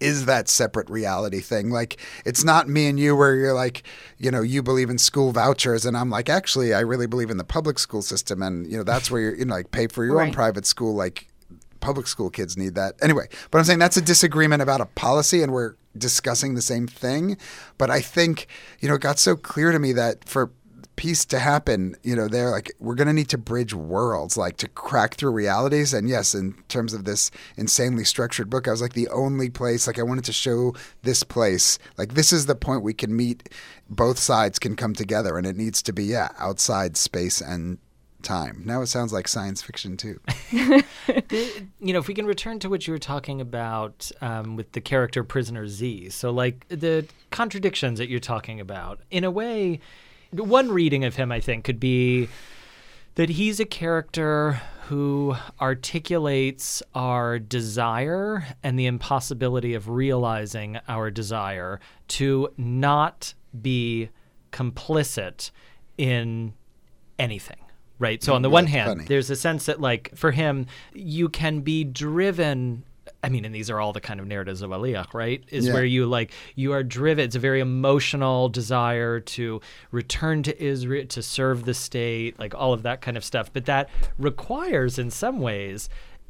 [0.01, 1.71] is that separate reality thing.
[1.71, 3.83] Like it's not me and you where you're like,
[4.17, 7.37] you know, you believe in school vouchers and I'm like, actually I really believe in
[7.37, 10.05] the public school system and you know, that's where you're you know, like pay for
[10.05, 11.29] your own private school like
[11.81, 12.95] public school kids need that.
[13.01, 16.87] Anyway, but I'm saying that's a disagreement about a policy and we're discussing the same
[16.87, 17.37] thing.
[17.77, 18.47] But I think,
[18.81, 20.53] you know, it got so clear to me that for
[20.97, 24.57] peace to happen, you know, they're like, we're going to need to bridge worlds, like
[24.57, 25.95] to crack through realities.
[25.95, 29.87] And yes, in terms of this insanely structured book, I was like, the only place,
[29.87, 33.49] like, I wanted to show this place, like, this is the point we can meet,
[33.89, 37.79] both sides can come together, and it needs to be, yeah, outside space and
[38.23, 38.63] time.
[38.65, 40.21] Now it sounds like science fiction, too.
[41.81, 44.81] You know, if we can return to what you were talking about um, with the
[44.81, 49.81] character Prisoner Z, so like the contradictions that you're talking about, in a way,
[50.33, 52.29] one reading of him, I think, could be
[53.15, 61.81] that he's a character who articulates our desire and the impossibility of realizing our desire
[62.09, 64.11] to not be
[64.53, 65.51] complicit
[65.97, 66.55] in
[67.19, 67.59] anything.
[67.99, 68.23] Right.
[68.23, 69.05] So on the mm, one That's hand, funny.
[69.07, 72.85] there's a sense that like for him, you can be driven.
[73.25, 75.43] I mean, and these are all the kind of narratives of aliyah, right?
[75.49, 75.73] Is Yeah.
[75.73, 77.25] where you like you are driven.
[77.25, 82.73] It's a very emotional desire to return to Israel, to serve the state, like all
[82.73, 83.51] of that kind of stuff.
[83.53, 85.89] But that requires, in some ways,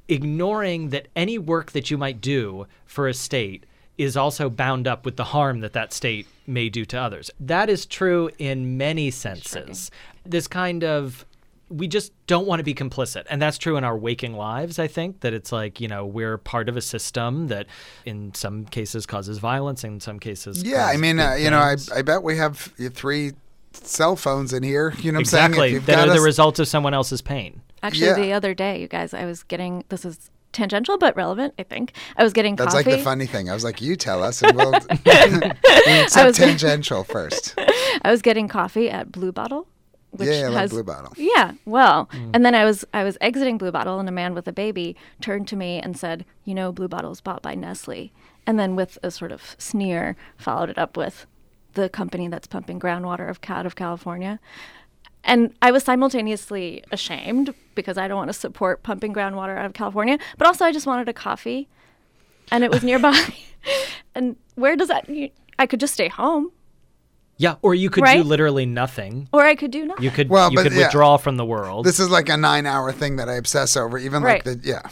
[0.09, 3.65] ignoring that any work that you might do for a state
[3.99, 7.31] is also bound up with the harm that that state may do to others.
[7.39, 9.91] That is true in many senses.
[10.25, 11.27] This kind of
[11.71, 13.25] we just don't want to be complicit.
[13.29, 16.39] And that's true in our waking lives, I think, that it's like, you know, we're
[16.39, 17.67] part of a system that
[18.07, 21.77] in some cases causes violence, in some cases Yeah, I mean, uh, you know, I.
[21.95, 22.57] I bet we have
[22.93, 23.33] three
[23.73, 24.95] cell phones in here.
[24.99, 25.59] You know what I'm exactly.
[25.71, 25.77] saying?
[25.77, 27.61] If That got are the us- result of someone else's pain.
[27.83, 28.15] Actually, Yeah.
[28.15, 31.55] the other day, you guys, I was getting this is tangential but relevant.
[31.59, 32.89] I think I was getting That's coffee.
[32.91, 33.51] like the funny thing.
[33.51, 34.73] I was like, you tell us, and we'll
[35.07, 37.55] we was- tangential first.
[38.03, 39.69] I was getting coffee at Blue Bottle.
[40.19, 41.13] Which Yeah, I like has, Blue Bottle.
[41.17, 42.31] Yeah, well, Mm.
[42.35, 44.97] and then I was I was exiting Blue Bottle, and a man with a baby
[45.21, 48.13] turned to me and said, "You know, Blue Bottle is bought by Nestle,"
[48.47, 51.27] and then with a sort of sneer, followed it up with,
[51.75, 54.39] "The company that's pumping groundwater of out of California."
[55.25, 59.73] And I was simultaneously ashamed because I don't want to support pumping groundwater out of
[59.75, 61.69] California, but also I just wanted a coffee,
[62.51, 63.19] and it was nearby.
[64.15, 65.09] and where does that?
[65.09, 66.53] You, I could just stay home,
[67.39, 69.29] Yeah, or you could do literally nothing.
[69.33, 70.05] or I could do nothing.
[70.05, 70.79] You could Well, you but could yeah.
[70.87, 71.87] withdraw from the world.
[71.87, 73.97] This is like a nine-hour thing that I obsess over.
[73.97, 74.45] Even Right.
[74.45, 74.83] like the yeah,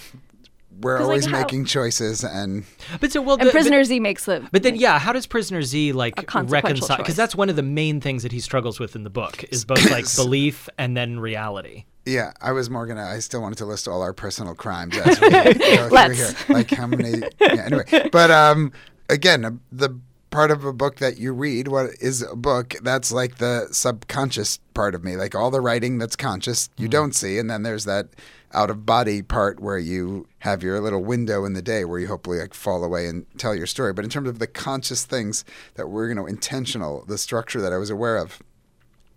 [0.81, 2.65] we're 'Cause, like, always how- making choices, and
[3.01, 4.47] but so well, and the- Prisoner Z makes the.
[4.53, 6.99] But then, yeah, how does Prisoner Z like reconcile?
[6.99, 9.65] Because that's one of the main things that he struggles with in the book is
[9.65, 11.85] both like belief and then reality.
[12.05, 13.05] yeah, I was more gonna.
[13.07, 16.17] I still wanted to list all our personal crimes as we go through Let's.
[16.45, 16.55] here.
[16.55, 17.23] Like how many?
[17.41, 18.71] Yeah, anyway, but um,
[19.09, 19.99] again, the
[20.37, 22.75] part of a book that you read, what is a book?
[22.83, 25.17] That's like the subconscious part of me.
[25.17, 26.91] Like all the writing that's conscious, you hmm.
[26.91, 28.09] don't see, and then there's that
[28.53, 32.07] out of body part where you have your little window in the day where you
[32.07, 33.95] hopefully like fall away and tell your story.
[33.95, 35.43] But in terms of the conscious things
[35.77, 38.43] that were, you know, intentional, the structure that I was aware of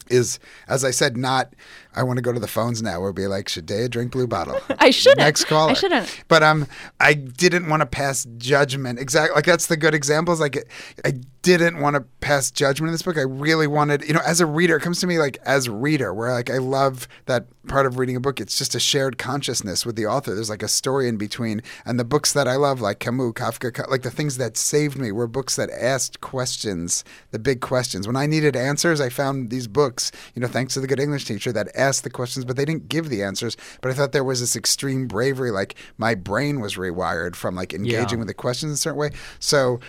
[0.09, 1.53] is, as I said, not.
[1.95, 2.99] I want to go to the phones now.
[2.99, 4.59] Or be like, should Dea drink blue bottle?
[4.79, 5.19] I shouldn't.
[5.19, 5.71] Next caller.
[5.71, 6.23] I shouldn't.
[6.27, 6.67] But um,
[6.99, 8.99] I didn't want to pass judgment.
[8.99, 9.35] Exactly.
[9.35, 10.39] Like that's the good examples.
[10.39, 10.71] Like
[11.03, 13.17] I didn't want to pass judgment in this book.
[13.17, 15.71] I really wanted, you know, as a reader, it comes to me like as a
[15.71, 18.39] reader, where like I love that part of reading a book.
[18.39, 20.35] It's just a shared consciousness with the author.
[20.35, 23.89] There's like a story in between, and the books that I love, like Camus, Kafka,
[23.89, 28.07] like the things that saved me were books that asked questions, the big questions.
[28.07, 29.98] When I needed answers, I found these books.
[30.35, 32.89] You know, thanks to the good English teacher that asked the questions, but they didn't
[32.89, 33.55] give the answers.
[33.81, 37.73] But I thought there was this extreme bravery, like my brain was rewired from like
[37.73, 38.23] engaging Yeah.
[38.23, 39.11] with the questions in a certain way.
[39.39, 39.79] So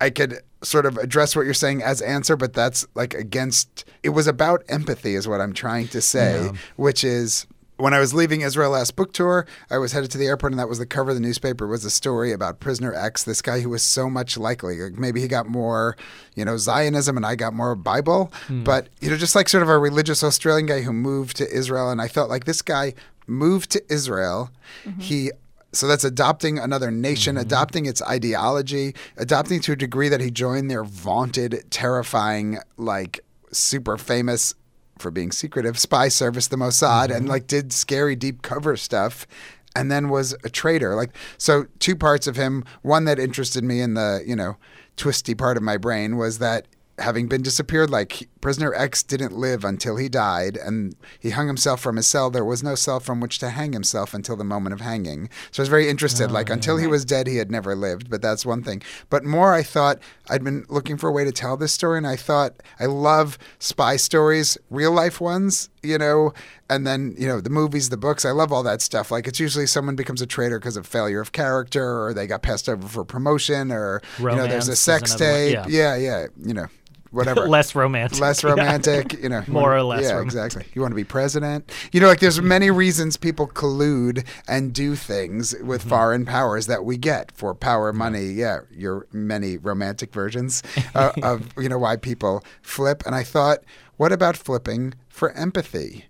[0.00, 3.84] I could sort of address what you're saying as answer, but that's like against.
[4.02, 7.46] It was about empathy, is what I'm trying to say, which is.
[7.78, 10.58] When I was leaving Israel last book tour, I was headed to the airport, and
[10.58, 11.66] that was the cover of the newspaper.
[11.66, 14.80] Was a story about prisoner X, this guy who was so much likely.
[14.80, 15.96] Like maybe he got more,
[16.34, 18.32] you know, Zionism, and I got more Bible.
[18.46, 18.64] Hmm.
[18.64, 21.90] But you know, just like sort of a religious Australian guy who moved to Israel,
[21.90, 22.94] and I felt like this guy
[23.26, 24.50] moved to Israel.
[24.84, 25.00] Mm-hmm.
[25.00, 25.30] He
[25.72, 27.42] so that's adopting another nation, mm-hmm.
[27.42, 33.20] adopting its ideology, adopting to a degree that he joined their vaunted, terrifying, like
[33.52, 34.54] super famous
[34.98, 37.26] for being secretive spy service, the Mossad, and mm-hmm.
[37.28, 39.26] like did scary deep cover stuff.
[39.74, 40.94] And then was a traitor.
[40.94, 42.64] Like so, two parts of him.
[42.80, 44.56] One that interested me in the you know
[44.96, 46.66] twisty part of my brain was that
[46.98, 51.80] having been disappeared, like prisoner X didn't live until he died, and he hung himself
[51.80, 52.30] from his cell.
[52.30, 55.28] There was no cell from which to hang himself until the moment of hanging.
[55.50, 56.30] So I was very interested.
[56.30, 58.08] like until he was dead, he had never lived.
[58.08, 58.82] But that's one thing.
[59.10, 59.98] But more, I thought
[60.30, 63.38] I'd been looking for a way to tell this story, and I thought I love
[63.58, 66.32] spy stories, real life ones, you know,
[66.68, 68.24] and then you know the movies, the books.
[68.24, 69.10] I love all that stuff.
[69.10, 72.42] Like it's usually someone becomes a traitor because of failure of character, or they got
[72.42, 75.52] passed over for promotion, or you know there's a sex tape.
[75.52, 75.66] yeah.
[75.68, 76.66] yeah, yeah, you know,
[77.10, 77.48] whatever.
[77.48, 78.18] less romantic.
[78.20, 78.50] less Yeah.
[78.50, 80.26] romantic, you know, More or less Yeah, romantic.
[80.44, 80.64] exactly.
[80.74, 84.94] You want to be president, you know, like there's many reasons people collude and do
[84.96, 85.90] things with Mm-hmm.
[85.90, 88.26] foreign powers that we get for power, money.
[88.32, 90.62] Yeah, your many romantic versions
[90.94, 93.02] uh, of you know why people flip.
[93.06, 93.58] And I thought,
[93.98, 96.05] what about flipping for empathy?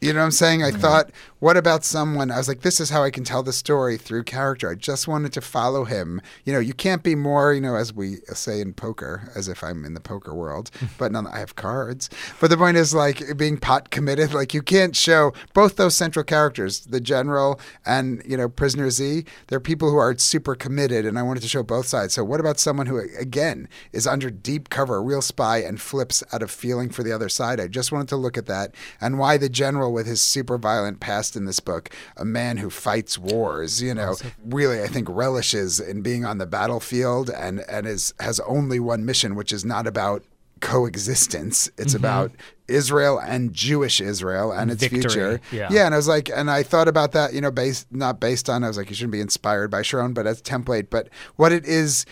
[0.00, 0.60] You know what I'm saying?
[0.60, 0.76] Mm-hmm.
[0.76, 2.30] I thought, what about someone?
[2.30, 4.70] I was like, this is how I can tell the story through character.
[4.70, 6.20] I just wanted to follow him.
[6.44, 9.62] You know, you can't be more, you know, as we say in poker, as if
[9.62, 12.10] I'm in the poker world, but none, I have cards.
[12.40, 16.24] But the point is, like, being pot committed, like, you can't show both those central
[16.24, 19.24] characters, the general and, you know, Prisoner Z.
[19.48, 22.14] They're people who are super committed, and I wanted to show both sides.
[22.14, 26.22] So, what about someone who, again, is under deep cover, a real spy, and flips
[26.32, 27.60] out of feeling for the other side?
[27.60, 31.00] I just wanted to look at that and why the general, with his super violent
[31.00, 35.80] past in this book, a man who fights wars, you know, really, I think, relishes
[35.80, 39.86] in being on the battlefield and, and is, has only one mission, which is not
[39.86, 40.24] about
[40.60, 41.68] coexistence.
[41.76, 42.04] It's mm-hmm.
[42.04, 42.32] about
[42.68, 45.40] Israel and Jewish Israel and its Victory, future.
[45.52, 45.68] yeah.
[45.70, 48.48] yeah, and I was like, and I thought about that, you know, based not based
[48.48, 48.64] on.
[48.64, 50.88] I was like, you shouldn't be inspired by Sharon, but as template.
[50.90, 52.06] But what it is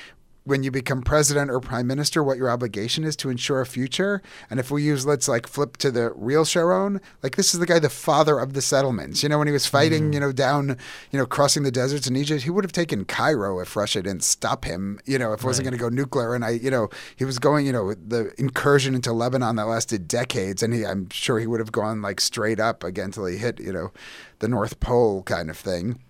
[0.45, 4.23] when you become president or prime minister, what your obligation is to ensure a future.
[4.51, 7.67] And if we use, let's like flip to the real Sharon, like this is the
[7.67, 9.23] guy, the father of the settlements.
[9.23, 10.13] You know, when he was fighting, mm-hmm.
[10.13, 10.77] you know, down,
[11.11, 14.23] you know, crossing the deserts in Egypt, he would have taken Cairo if Russia didn't
[14.23, 15.01] stop him.
[15.07, 15.79] You know, if it wasn't Right.
[15.79, 16.35] going to go nuclear.
[16.35, 20.07] And I, you know, he was going, you know, the incursion into Lebanon that lasted
[20.07, 23.39] decades, and he, I'm sure he would have gone like straight up again till he
[23.39, 23.93] hit, you know,
[24.41, 26.01] the North Pole kind of thing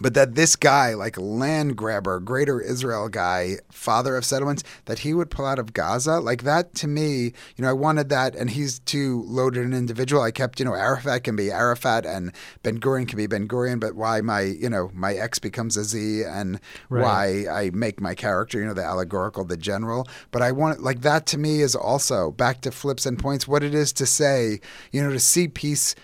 [0.00, 5.12] but that this guy, like land grabber, greater Israel guy, father of settlements, that he
[5.12, 8.50] would pull out of Gaza, like that to me, you know, I wanted that, and
[8.50, 10.22] he's too loaded an individual.
[10.22, 13.80] I kept, you know, Arafat can be Arafat, and Ben Gurion can be Ben Gurion,
[13.80, 17.02] but why my, you know, my ex becomes a Z, and Right.
[17.02, 20.06] why I make my character, you know, the allegorical, the general.
[20.30, 23.62] But I want, like that to me is also back to flips and points, what
[23.62, 24.60] it is to say,
[24.92, 25.94] you know, to see peace,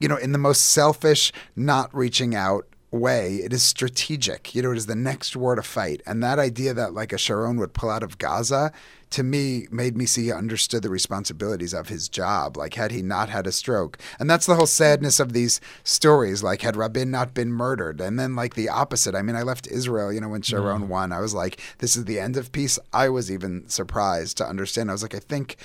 [0.00, 3.36] you know, in the most selfish, not reaching out way.
[3.36, 4.54] It is strategic.
[4.54, 6.00] You know, it is the next war to fight.
[6.06, 8.72] And that idea that like a Sharon would pull out of Gaza,
[9.10, 12.56] to me, made me see he understood the responsibilities of his job.
[12.56, 13.96] Like, had he not had a stroke?
[14.18, 16.42] And that's the whole sadness of these stories.
[16.42, 18.00] Like, had Rabin not been murdered?
[18.00, 19.14] And then, like, the opposite.
[19.14, 20.46] I mean, I left Israel, you know, when mm.
[20.46, 21.12] Sharon won.
[21.12, 22.76] I was like, this is the end of peace.
[22.92, 24.90] I was even surprised to understand.
[24.90, 25.58] I was like, I think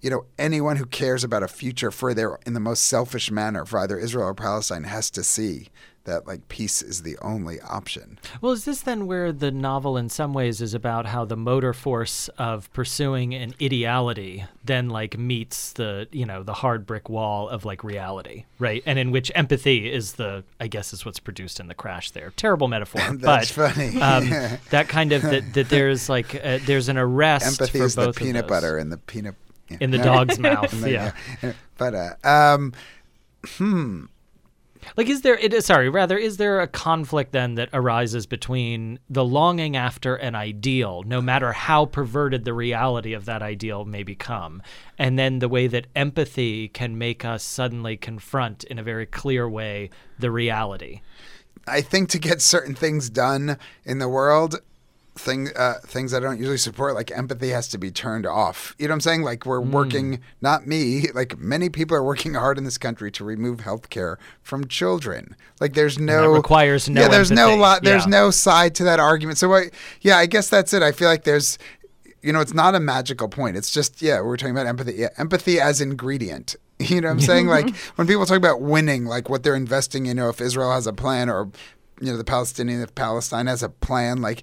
[0.00, 3.64] you know, anyone who cares about a future for their in the most selfish manner
[3.64, 5.68] for either Israel or Palestine has to see
[6.04, 8.18] that like peace is the only option.
[8.40, 11.72] Well, is this then where the novel, in some ways, is about how the motor
[11.72, 17.48] force of pursuing an ideality then like meets the you know the hard brick wall
[17.48, 18.82] of like reality, right?
[18.86, 22.10] And in which empathy is the, I guess, is what's produced in the crash.
[22.10, 24.00] There, terrible metaphor, That's but funny.
[24.00, 24.28] um,
[24.70, 28.02] that kind of that, that there's like uh, there's an arrest Empathy for is the
[28.06, 29.36] both of peanut butter and the peanut
[29.68, 29.78] yeah.
[29.80, 30.70] in the dog's mouth.
[30.70, 31.12] The- yeah.
[31.42, 31.52] yeah.
[31.76, 32.72] But uh, um,
[34.96, 35.36] Like, is there?
[35.36, 40.34] It, sorry, rather, is there a conflict then that arises between the longing after an
[40.34, 44.62] ideal, no matter how perverted the reality of that ideal may become,
[44.98, 49.48] and then the way that empathy can make us suddenly confront in a very clear
[49.48, 51.00] way the reality?
[51.66, 54.60] I think to get certain things done in the world,
[55.16, 58.74] thing uh, things I don't usually support, like empathy, has to be turned off.
[58.78, 59.22] You know what I'm saying?
[59.22, 63.24] Like we're working, not me, like many people are working hard in this country to
[63.24, 65.36] remove health care from children.
[65.60, 68.10] Like there's no requires no yeah, there's no lot, there's Yeah.
[68.10, 69.38] no side to that argument.
[69.38, 70.82] So I, yeah, I guess that's it.
[70.82, 71.58] I feel like there's.
[72.22, 73.54] You know, it's not a magical point.
[73.54, 74.94] It's just, yeah, we're talking about empathy.
[74.94, 76.56] Yeah, empathy as ingredient.
[76.80, 77.46] You know what I'm saying?
[77.46, 80.86] like when people talk about winning, like what they're investing, you know, if Israel has
[80.88, 81.50] a plan or,
[82.00, 84.42] you know, the Palestinian, if Palestine has a plan, like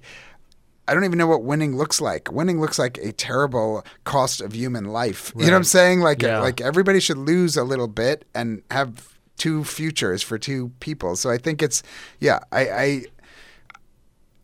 [0.88, 2.30] I don't even know what winning looks like.
[2.32, 5.32] Winning looks like a terrible cost of human life.
[5.36, 6.00] You know what I'm saying?
[6.00, 6.40] Like Yeah.
[6.40, 11.14] like everybody should lose a little bit and have two futures for two people.
[11.16, 11.82] So I think it's
[12.20, 13.04] yeah, I, I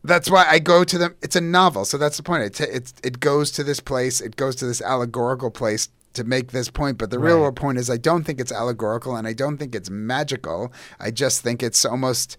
[0.04, 1.16] that's why I go to them.
[1.22, 2.44] It's a novel, so that's the point.
[2.44, 4.20] It, t- it it goes to this place.
[4.20, 6.98] It goes to this allegorical place to make this point.
[6.98, 9.90] But the real point is, I don't think it's allegorical, and I don't think it's
[9.90, 10.72] magical.
[11.00, 12.36] I just think it's almost,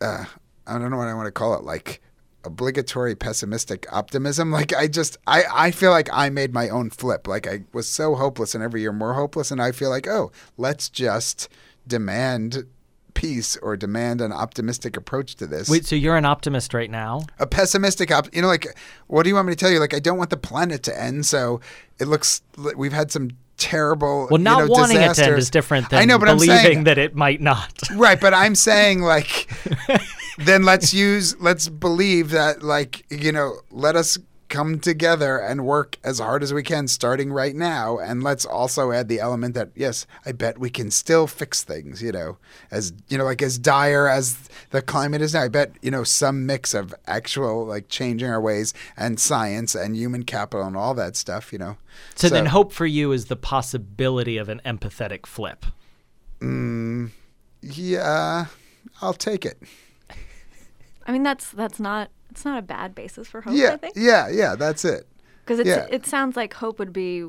[0.00, 0.24] uh,
[0.66, 2.02] I don't know what I want to call it, like
[2.44, 4.50] obligatory pessimistic optimism.
[4.62, 7.26] Like I just, I I feel like I made my own flip.
[7.26, 10.30] Like I was so hopeless, and every year more hopeless, and I feel like, oh,
[10.56, 11.48] let's just
[11.86, 12.66] demand
[13.14, 17.22] peace or demand an optimistic approach to this Wait, so you're an optimist right now?
[17.38, 18.66] a pessimistic op- you know like
[19.06, 20.98] what do you want me to tell you like i don't want the planet to
[20.98, 21.60] end so
[22.00, 22.40] it looks
[22.74, 23.28] we've had some
[23.58, 26.26] terrible Well, you not know, wanting it to end is different than i know but
[26.28, 27.70] i'm believing saying that it might not.
[27.94, 29.46] right but i'm saying like
[30.38, 34.18] then let's use let's believe that like you know let us
[34.52, 37.96] come together and work as hard as we can starting right now.
[37.96, 42.02] And let's also add the element that yes i bet we can still fix things
[42.02, 42.36] you know
[42.70, 45.42] as you know like as dire as the climate is now.
[45.42, 49.96] I bet you know some mix of actual like changing our ways and science and
[49.96, 51.78] human capital and all that stuff you know.
[52.14, 55.64] So, then, hope for you is the possibility of an empathetic flip.
[56.40, 57.10] mm,
[57.62, 58.46] yeah
[59.00, 59.62] i'll take it
[61.06, 63.54] I mean, that's that's not it's not a bad basis for hope.
[63.54, 65.06] I yeah think yeah yeah that's it
[65.44, 65.86] because it's yeah.
[65.90, 67.28] it sounds like hope would be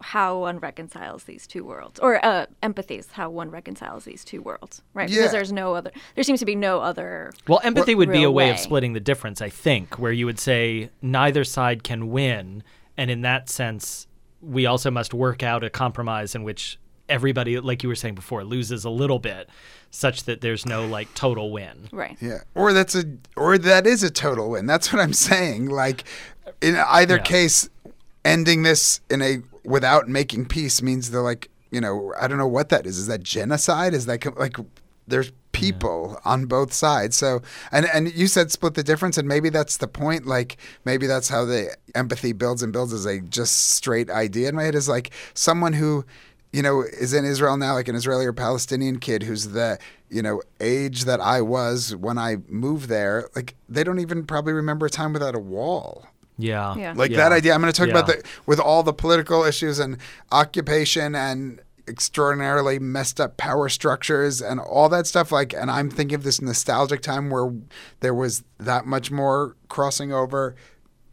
[0.00, 4.40] how one reconciles these two worlds, or uh, empathy is how one reconciles these two
[4.40, 5.08] worlds, right?
[5.08, 5.18] Yeah.
[5.18, 5.90] Because there's no other.
[6.14, 7.32] There seems to be no other.
[7.48, 10.26] Well, empathy would be a real way, of splitting the difference, I think, where you
[10.26, 12.62] would say neither side can win.
[12.96, 14.06] And in that sense,
[14.40, 18.44] we also must work out a compromise in which everybody, like you were saying before,
[18.44, 19.48] loses a little bit,
[19.90, 21.88] such that there's no like total win.
[21.92, 22.16] Right.
[22.20, 23.04] Yeah, or that's a
[23.36, 24.66] or that is a total win.
[24.66, 25.68] That's what I'm saying.
[25.68, 26.04] Like
[26.60, 27.22] in either Yeah.
[27.22, 27.68] case,
[28.24, 32.48] ending this in a without making peace means they're like you know I don't know
[32.48, 32.98] what that is.
[32.98, 33.94] Is that genocide?
[33.94, 34.56] Is that like
[35.06, 37.16] there's people on both sides.
[37.16, 37.42] So,
[37.72, 40.26] and and you said split the difference, and maybe that's the point.
[40.26, 44.54] Like maybe that's how the empathy builds and builds as a just straight idea in
[44.54, 46.04] my head is like someone who
[46.52, 49.78] you know, is in Israel now, like an Israeli or Palestinian kid who's the,
[50.08, 53.28] you know, age that I was when I moved there.
[53.36, 56.06] Like, they don't even probably remember a time without a wall.
[56.38, 56.74] Yeah.
[56.76, 56.94] Yeah.
[56.96, 57.16] Like Yeah.
[57.18, 57.52] that idea.
[57.52, 58.16] I'm going to talk about Yeah.
[58.16, 59.98] the with all the political issues and
[60.32, 65.32] occupation and extraordinarily messed up power structures and all that stuff.
[65.32, 67.52] Like, and I'm thinking of this nostalgic time where
[68.00, 70.54] there was that much more crossing over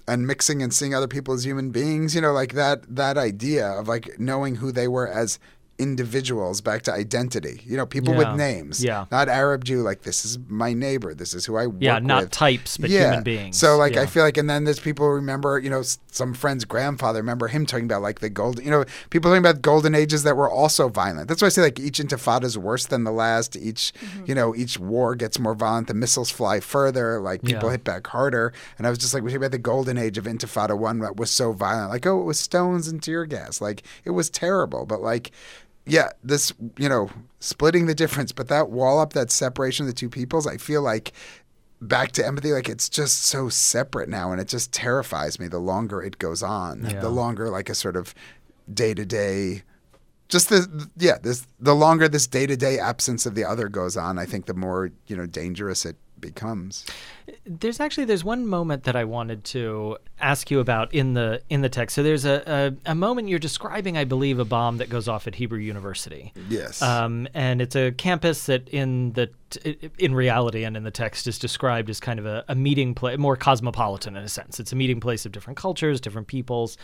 [0.08, 2.16] and mixing and seeing other people as human beings.
[2.16, 5.40] You know, like that that idea of like knowing who they were as
[5.78, 7.62] individuals back to identity.
[7.66, 8.20] You know, people Yeah.
[8.20, 8.84] with names.
[8.84, 9.06] Yeah.
[9.12, 9.82] Not Arab Jew.
[9.82, 11.14] Like this is my neighbor.
[11.14, 12.32] This is who I work Yeah, not with.
[12.32, 13.58] types, but human beings.
[13.58, 16.66] So like I feel like, and then there's people who remember, you know, some friend's
[16.66, 20.24] grandfather remember him talking about like the golden, you know, people talking about golden ages
[20.24, 21.28] that were also violent.
[21.28, 23.56] That's why I say like each intifada is worse than the last.
[23.58, 24.26] Each, mm-hmm.
[24.28, 25.88] you know, each war gets more violent.
[25.88, 27.20] The missiles fly further.
[27.20, 27.72] Like people Yeah.
[27.74, 28.54] hit back harder.
[28.78, 31.18] And I was just like, we talking about the golden age of Intifada one that
[31.18, 31.90] was so violent.
[31.90, 33.60] Like oh, it was stones and tear gas.
[33.62, 34.86] Like it was terrible.
[34.86, 35.32] But like
[35.86, 37.10] yeah, this, you know,
[37.40, 40.82] splitting the difference, but that wall up, that separation of the two peoples, I feel
[40.82, 41.14] like
[41.82, 44.32] back to empathy, like it's just so separate now.
[44.32, 47.00] And it just terrifies me the longer it goes on, Yeah.
[47.02, 48.16] the longer like a sort of
[48.74, 49.64] day to day.
[50.28, 53.96] Just the yeah, this the longer this day to day absence of the other goes
[53.96, 56.86] on, I think the more you know dangerous it becomes.
[57.46, 61.62] There's actually there's one moment that I wanted to ask you about in the in
[61.62, 61.96] the text.
[61.96, 65.28] So there's a, a, a moment you're describing, I believe, a bomb that goes off
[65.28, 66.34] at Hebrew University.
[66.50, 66.82] Yes.
[66.82, 71.38] Um, and it's a campus that in the in reality and in the text is
[71.38, 74.60] described as kind of a, a meeting place, more cosmopolitan in a sense.
[74.60, 76.78] It's a meeting place of different cultures, different peoples.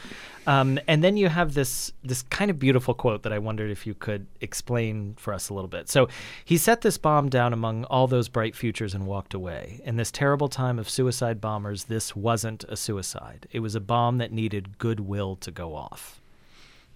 [0.47, 3.86] Um, and then you have this this kind of beautiful quote that I wondered if
[3.86, 5.89] you could explain for us a little bit.
[5.89, 6.07] So
[6.45, 9.82] he set this bomb down among all those bright futures and walked away.
[9.84, 13.47] In this terrible time of suicide bombers, this wasn't a suicide.
[13.51, 16.22] It was a bomb that needed goodwill to go off.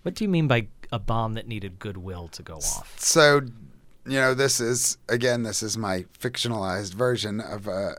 [0.04, 2.94] What do you mean by a bomb that needed goodwill to go off?
[3.00, 3.42] So,
[4.06, 7.98] you know, this is again, this is my fictionalized version of a,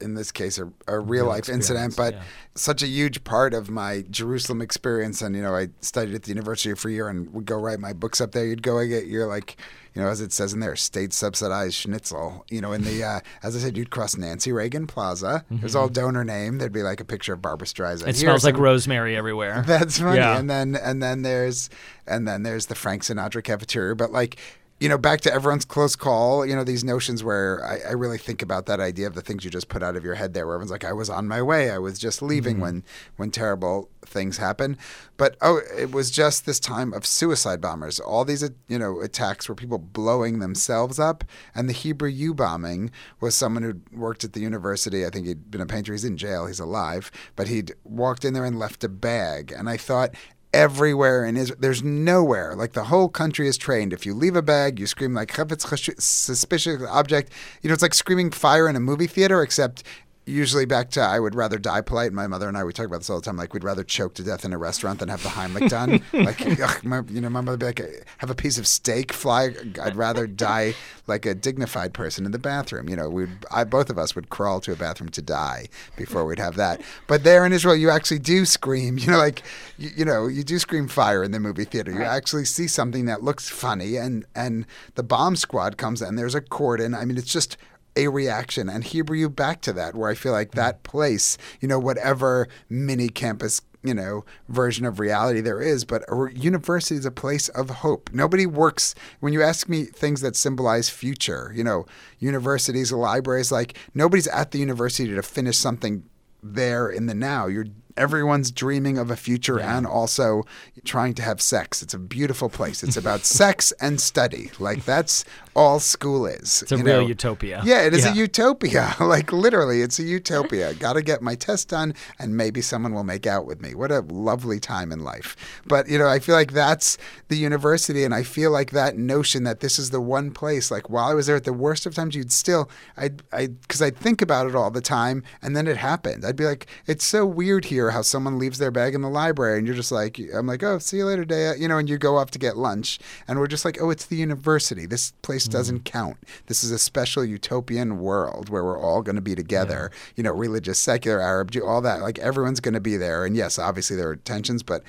[0.00, 2.22] in this case, a, a real life incident, but yeah.
[2.54, 5.22] such a huge part of my Jerusalem experience.
[5.22, 7.78] And you know, I studied at the university for a year and would go write
[7.78, 8.44] my books up there.
[8.44, 9.56] You'd go and get your like,
[9.94, 12.44] you know, as it says in there, state subsidized schnitzel.
[12.50, 15.44] You know, in the uh, as I said, you'd cross Nancy Reagan Plaza.
[15.50, 16.58] It was all donor name.
[16.58, 18.00] There'd be like a picture of Barbra Streisand.
[18.00, 18.08] Mm-hmm.
[18.10, 19.62] It smells like rosemary everywhere.
[19.66, 20.18] that's funny.
[20.18, 20.36] Yeah.
[20.36, 21.70] And then and then there's
[22.06, 23.94] and then there's the Frank Sinatra cafeteria.
[23.94, 24.38] But like,
[24.84, 28.18] you know, back to everyone's close call, you know, these notions where I, I really
[28.18, 30.46] think about that idea of the things you just put out of your head there,
[30.46, 32.62] where everyone's like, I was on my way, I was just leaving mm-hmm.
[32.62, 32.84] when
[33.16, 34.76] when terrible things happen.
[35.16, 37.98] But oh, it was just this time of suicide bombers.
[37.98, 41.24] All these, you know, attacks where people blowing themselves up,
[41.54, 42.90] and the Hebrew U bombing
[43.22, 45.06] was someone who worked at the university.
[45.06, 45.92] I think he'd been a painter.
[45.92, 46.44] He's in jail.
[46.44, 49.50] He's alive, but he'd walked in there and left a bag.
[49.50, 50.14] And I thought
[50.54, 51.58] everywhere in Israel.
[51.60, 53.92] There's nowhere like the whole country is trained.
[53.92, 57.32] If you leave a bag, you scream like "Chafetz chash- suspicious object.
[57.62, 59.82] You know, it's like screaming fire in a movie theater, except.
[60.26, 62.10] Usually back to I would rather die polite.
[62.14, 63.36] My mother and I we talk about this all the time.
[63.36, 66.02] Like we'd rather choke to death in a restaurant than have the Heimlich done.
[66.14, 69.54] like ugh, my, you know, my mother be like, have a piece of steak fly.
[69.82, 70.74] I'd rather die
[71.06, 72.88] like a dignified person in the bathroom.
[72.88, 73.30] You know, we'd
[73.68, 76.80] both of us would crawl to a bathroom to die before we'd have that.
[77.06, 78.98] But there in Israel, you actually do scream.
[79.04, 79.42] You know, like
[79.76, 81.92] you, you know, you do scream fire in the movie theater.
[81.92, 86.34] You actually see something that looks funny, and and the bomb squad comes and there's
[86.34, 86.94] a cordon.
[86.94, 87.58] I mean, it's just
[87.96, 90.58] a reaction and Hebrew U back to that where I feel like hmm.
[90.58, 96.02] that place, you know, whatever mini campus you know version of reality there is but
[96.08, 98.10] a university is a place of hope.
[98.12, 101.86] Nobody works when you ask me things that symbolize future you know
[102.18, 106.04] universities libraries like nobody's at the university to finish something
[106.42, 107.46] there in the now.
[107.46, 107.66] You're
[107.96, 110.42] everyone's dreaming of a future and also
[110.84, 115.24] trying to have sex it's a beautiful place it's about sex and study like that's
[115.56, 117.06] all school is It's a real know?
[117.06, 117.62] utopia.
[117.64, 118.10] Yeah, it is Yeah.
[118.12, 118.96] a utopia.
[119.00, 120.74] like literally, it's a utopia.
[120.74, 123.72] Got to get my test done, and maybe someone will make out with me.
[123.72, 125.36] What a lovely time in life.
[125.64, 129.44] But you know, I feel like that's the university, and I feel like that notion
[129.44, 130.72] that this is the one place.
[130.72, 133.80] Like while I was there at the worst of times, you'd still, I, I, because
[133.80, 136.24] I'd think about it all the time, and then it happened.
[136.24, 139.58] I'd be like, it's so weird here how someone leaves their bag in the library,
[139.58, 141.52] and you're just like, I'm like, oh, see you later, Dea.
[141.58, 144.06] You know, and you go off to get lunch, and we're just like, oh, it's
[144.06, 144.86] the university.
[144.86, 145.52] This place mm-hmm.
[145.52, 146.16] doesn't count.
[146.46, 149.90] This is a special utopian world where we're all going to be together.
[150.16, 152.00] You know, religious, secular, Arab, Jew, all that.
[152.00, 153.24] Like everyone's going to be there.
[153.24, 154.82] And yes, obviously there are tensions, but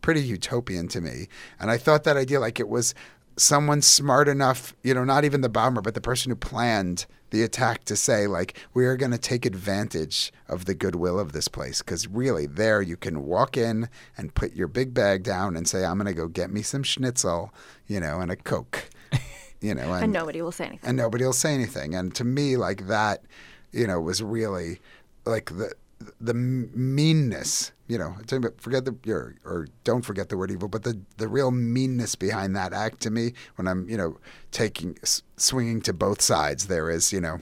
[0.00, 1.28] pretty utopian to me.
[1.60, 2.94] And I thought that idea, like it was
[3.36, 7.42] someone smart enough, you know, not even the bomber, but the person who planned the
[7.42, 11.48] attack to say, like, we are going to take advantage of the goodwill of this
[11.48, 11.80] place.
[11.80, 15.84] Because really, there you can walk in and put your big bag down and say,
[15.84, 17.52] I'm going to go get me some schnitzel,
[17.88, 18.90] you know, and a Coke,
[19.60, 20.88] you know, and, and nobody will say anything.
[20.88, 21.94] And nobody will say anything.
[21.94, 23.24] And to me, like, that,
[23.72, 24.78] you know, was really
[25.24, 25.72] like the,
[26.20, 28.16] the meanness, you know,
[28.58, 32.56] forget the or, or don't forget the word evil, but the the real meanness behind
[32.56, 34.18] that act to me when I'm, you know,
[34.50, 34.98] taking
[35.36, 36.66] swinging to both sides.
[36.66, 37.40] There is, you know,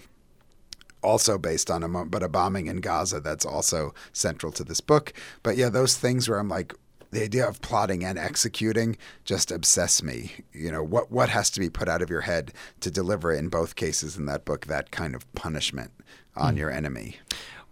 [1.03, 5.13] also based on a but a bombing in Gaza that's also central to this book.
[5.43, 6.75] But yeah, those things where I'm like,
[7.11, 10.33] the idea of plotting and executing just obsess me.
[10.53, 13.49] You know, what what has to be put out of your head to deliver in
[13.49, 15.91] both cases in that book that kind of punishment
[16.37, 16.59] on mm.
[16.59, 17.17] your enemy.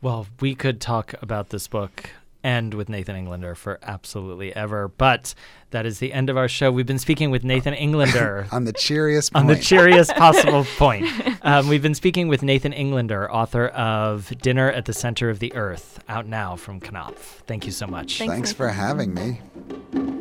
[0.01, 2.11] Well, we could talk about this book
[2.45, 5.35] and with Nathan Englander for absolutely ever, but
[5.71, 6.71] that is the end of our show.
[6.71, 9.41] We've been speaking with Nathan Englander on the cheeriest point.
[9.43, 11.07] on the cheeriest possible point.
[11.43, 15.53] Um, we've been speaking with Nathan Englander, author of Dinner at the Center of the
[15.55, 17.43] Earth, out now from Knopf.
[17.49, 18.19] Thank you so much.
[18.19, 20.18] Thanks, Thanks for having me.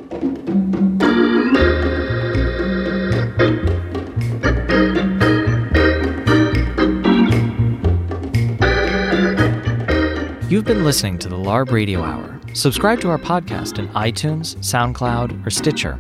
[10.68, 12.42] Been listening to the LARB Radio Hour.
[12.54, 15.98] Subscribe to our podcast in iTunes, SoundCloud, or Stitcher.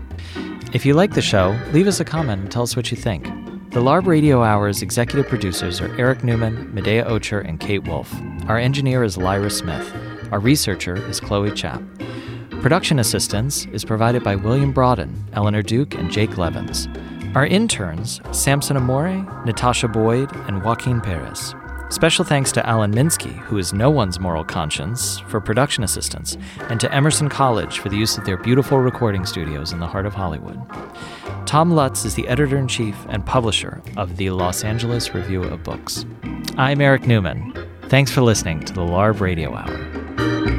[0.74, 3.28] If you like the show, leave us a comment and tell us what you think.
[3.72, 8.13] The LARB Radio Hour's executive producers are Eric Newman, Medaya Ocher, and Kate Wolf.
[8.49, 9.89] Our engineer is Lyra Smith.
[10.34, 11.82] Our researcher is Chloe Chap.
[12.59, 16.89] Production assistance is provided by William Broaden, Eleanor Duke, and Jake Levins.
[17.36, 21.55] Our interns, Samson Amore, Natasha Boyd, and Joaquin Perez.
[21.90, 26.38] Special thanks to Alan Minsky, who is no one's moral conscience, for production assistance,
[26.70, 30.06] and to Emerson College for the use of their beautiful recording studios in the heart
[30.06, 30.60] of Hollywood.
[31.46, 35.64] Tom Lutz is the editor in chief and publisher of the Los Angeles Review of
[35.64, 36.06] Books.
[36.58, 37.54] I'm Eric Newman.
[37.84, 40.57] Thanks for listening to the LARB Radio Hour.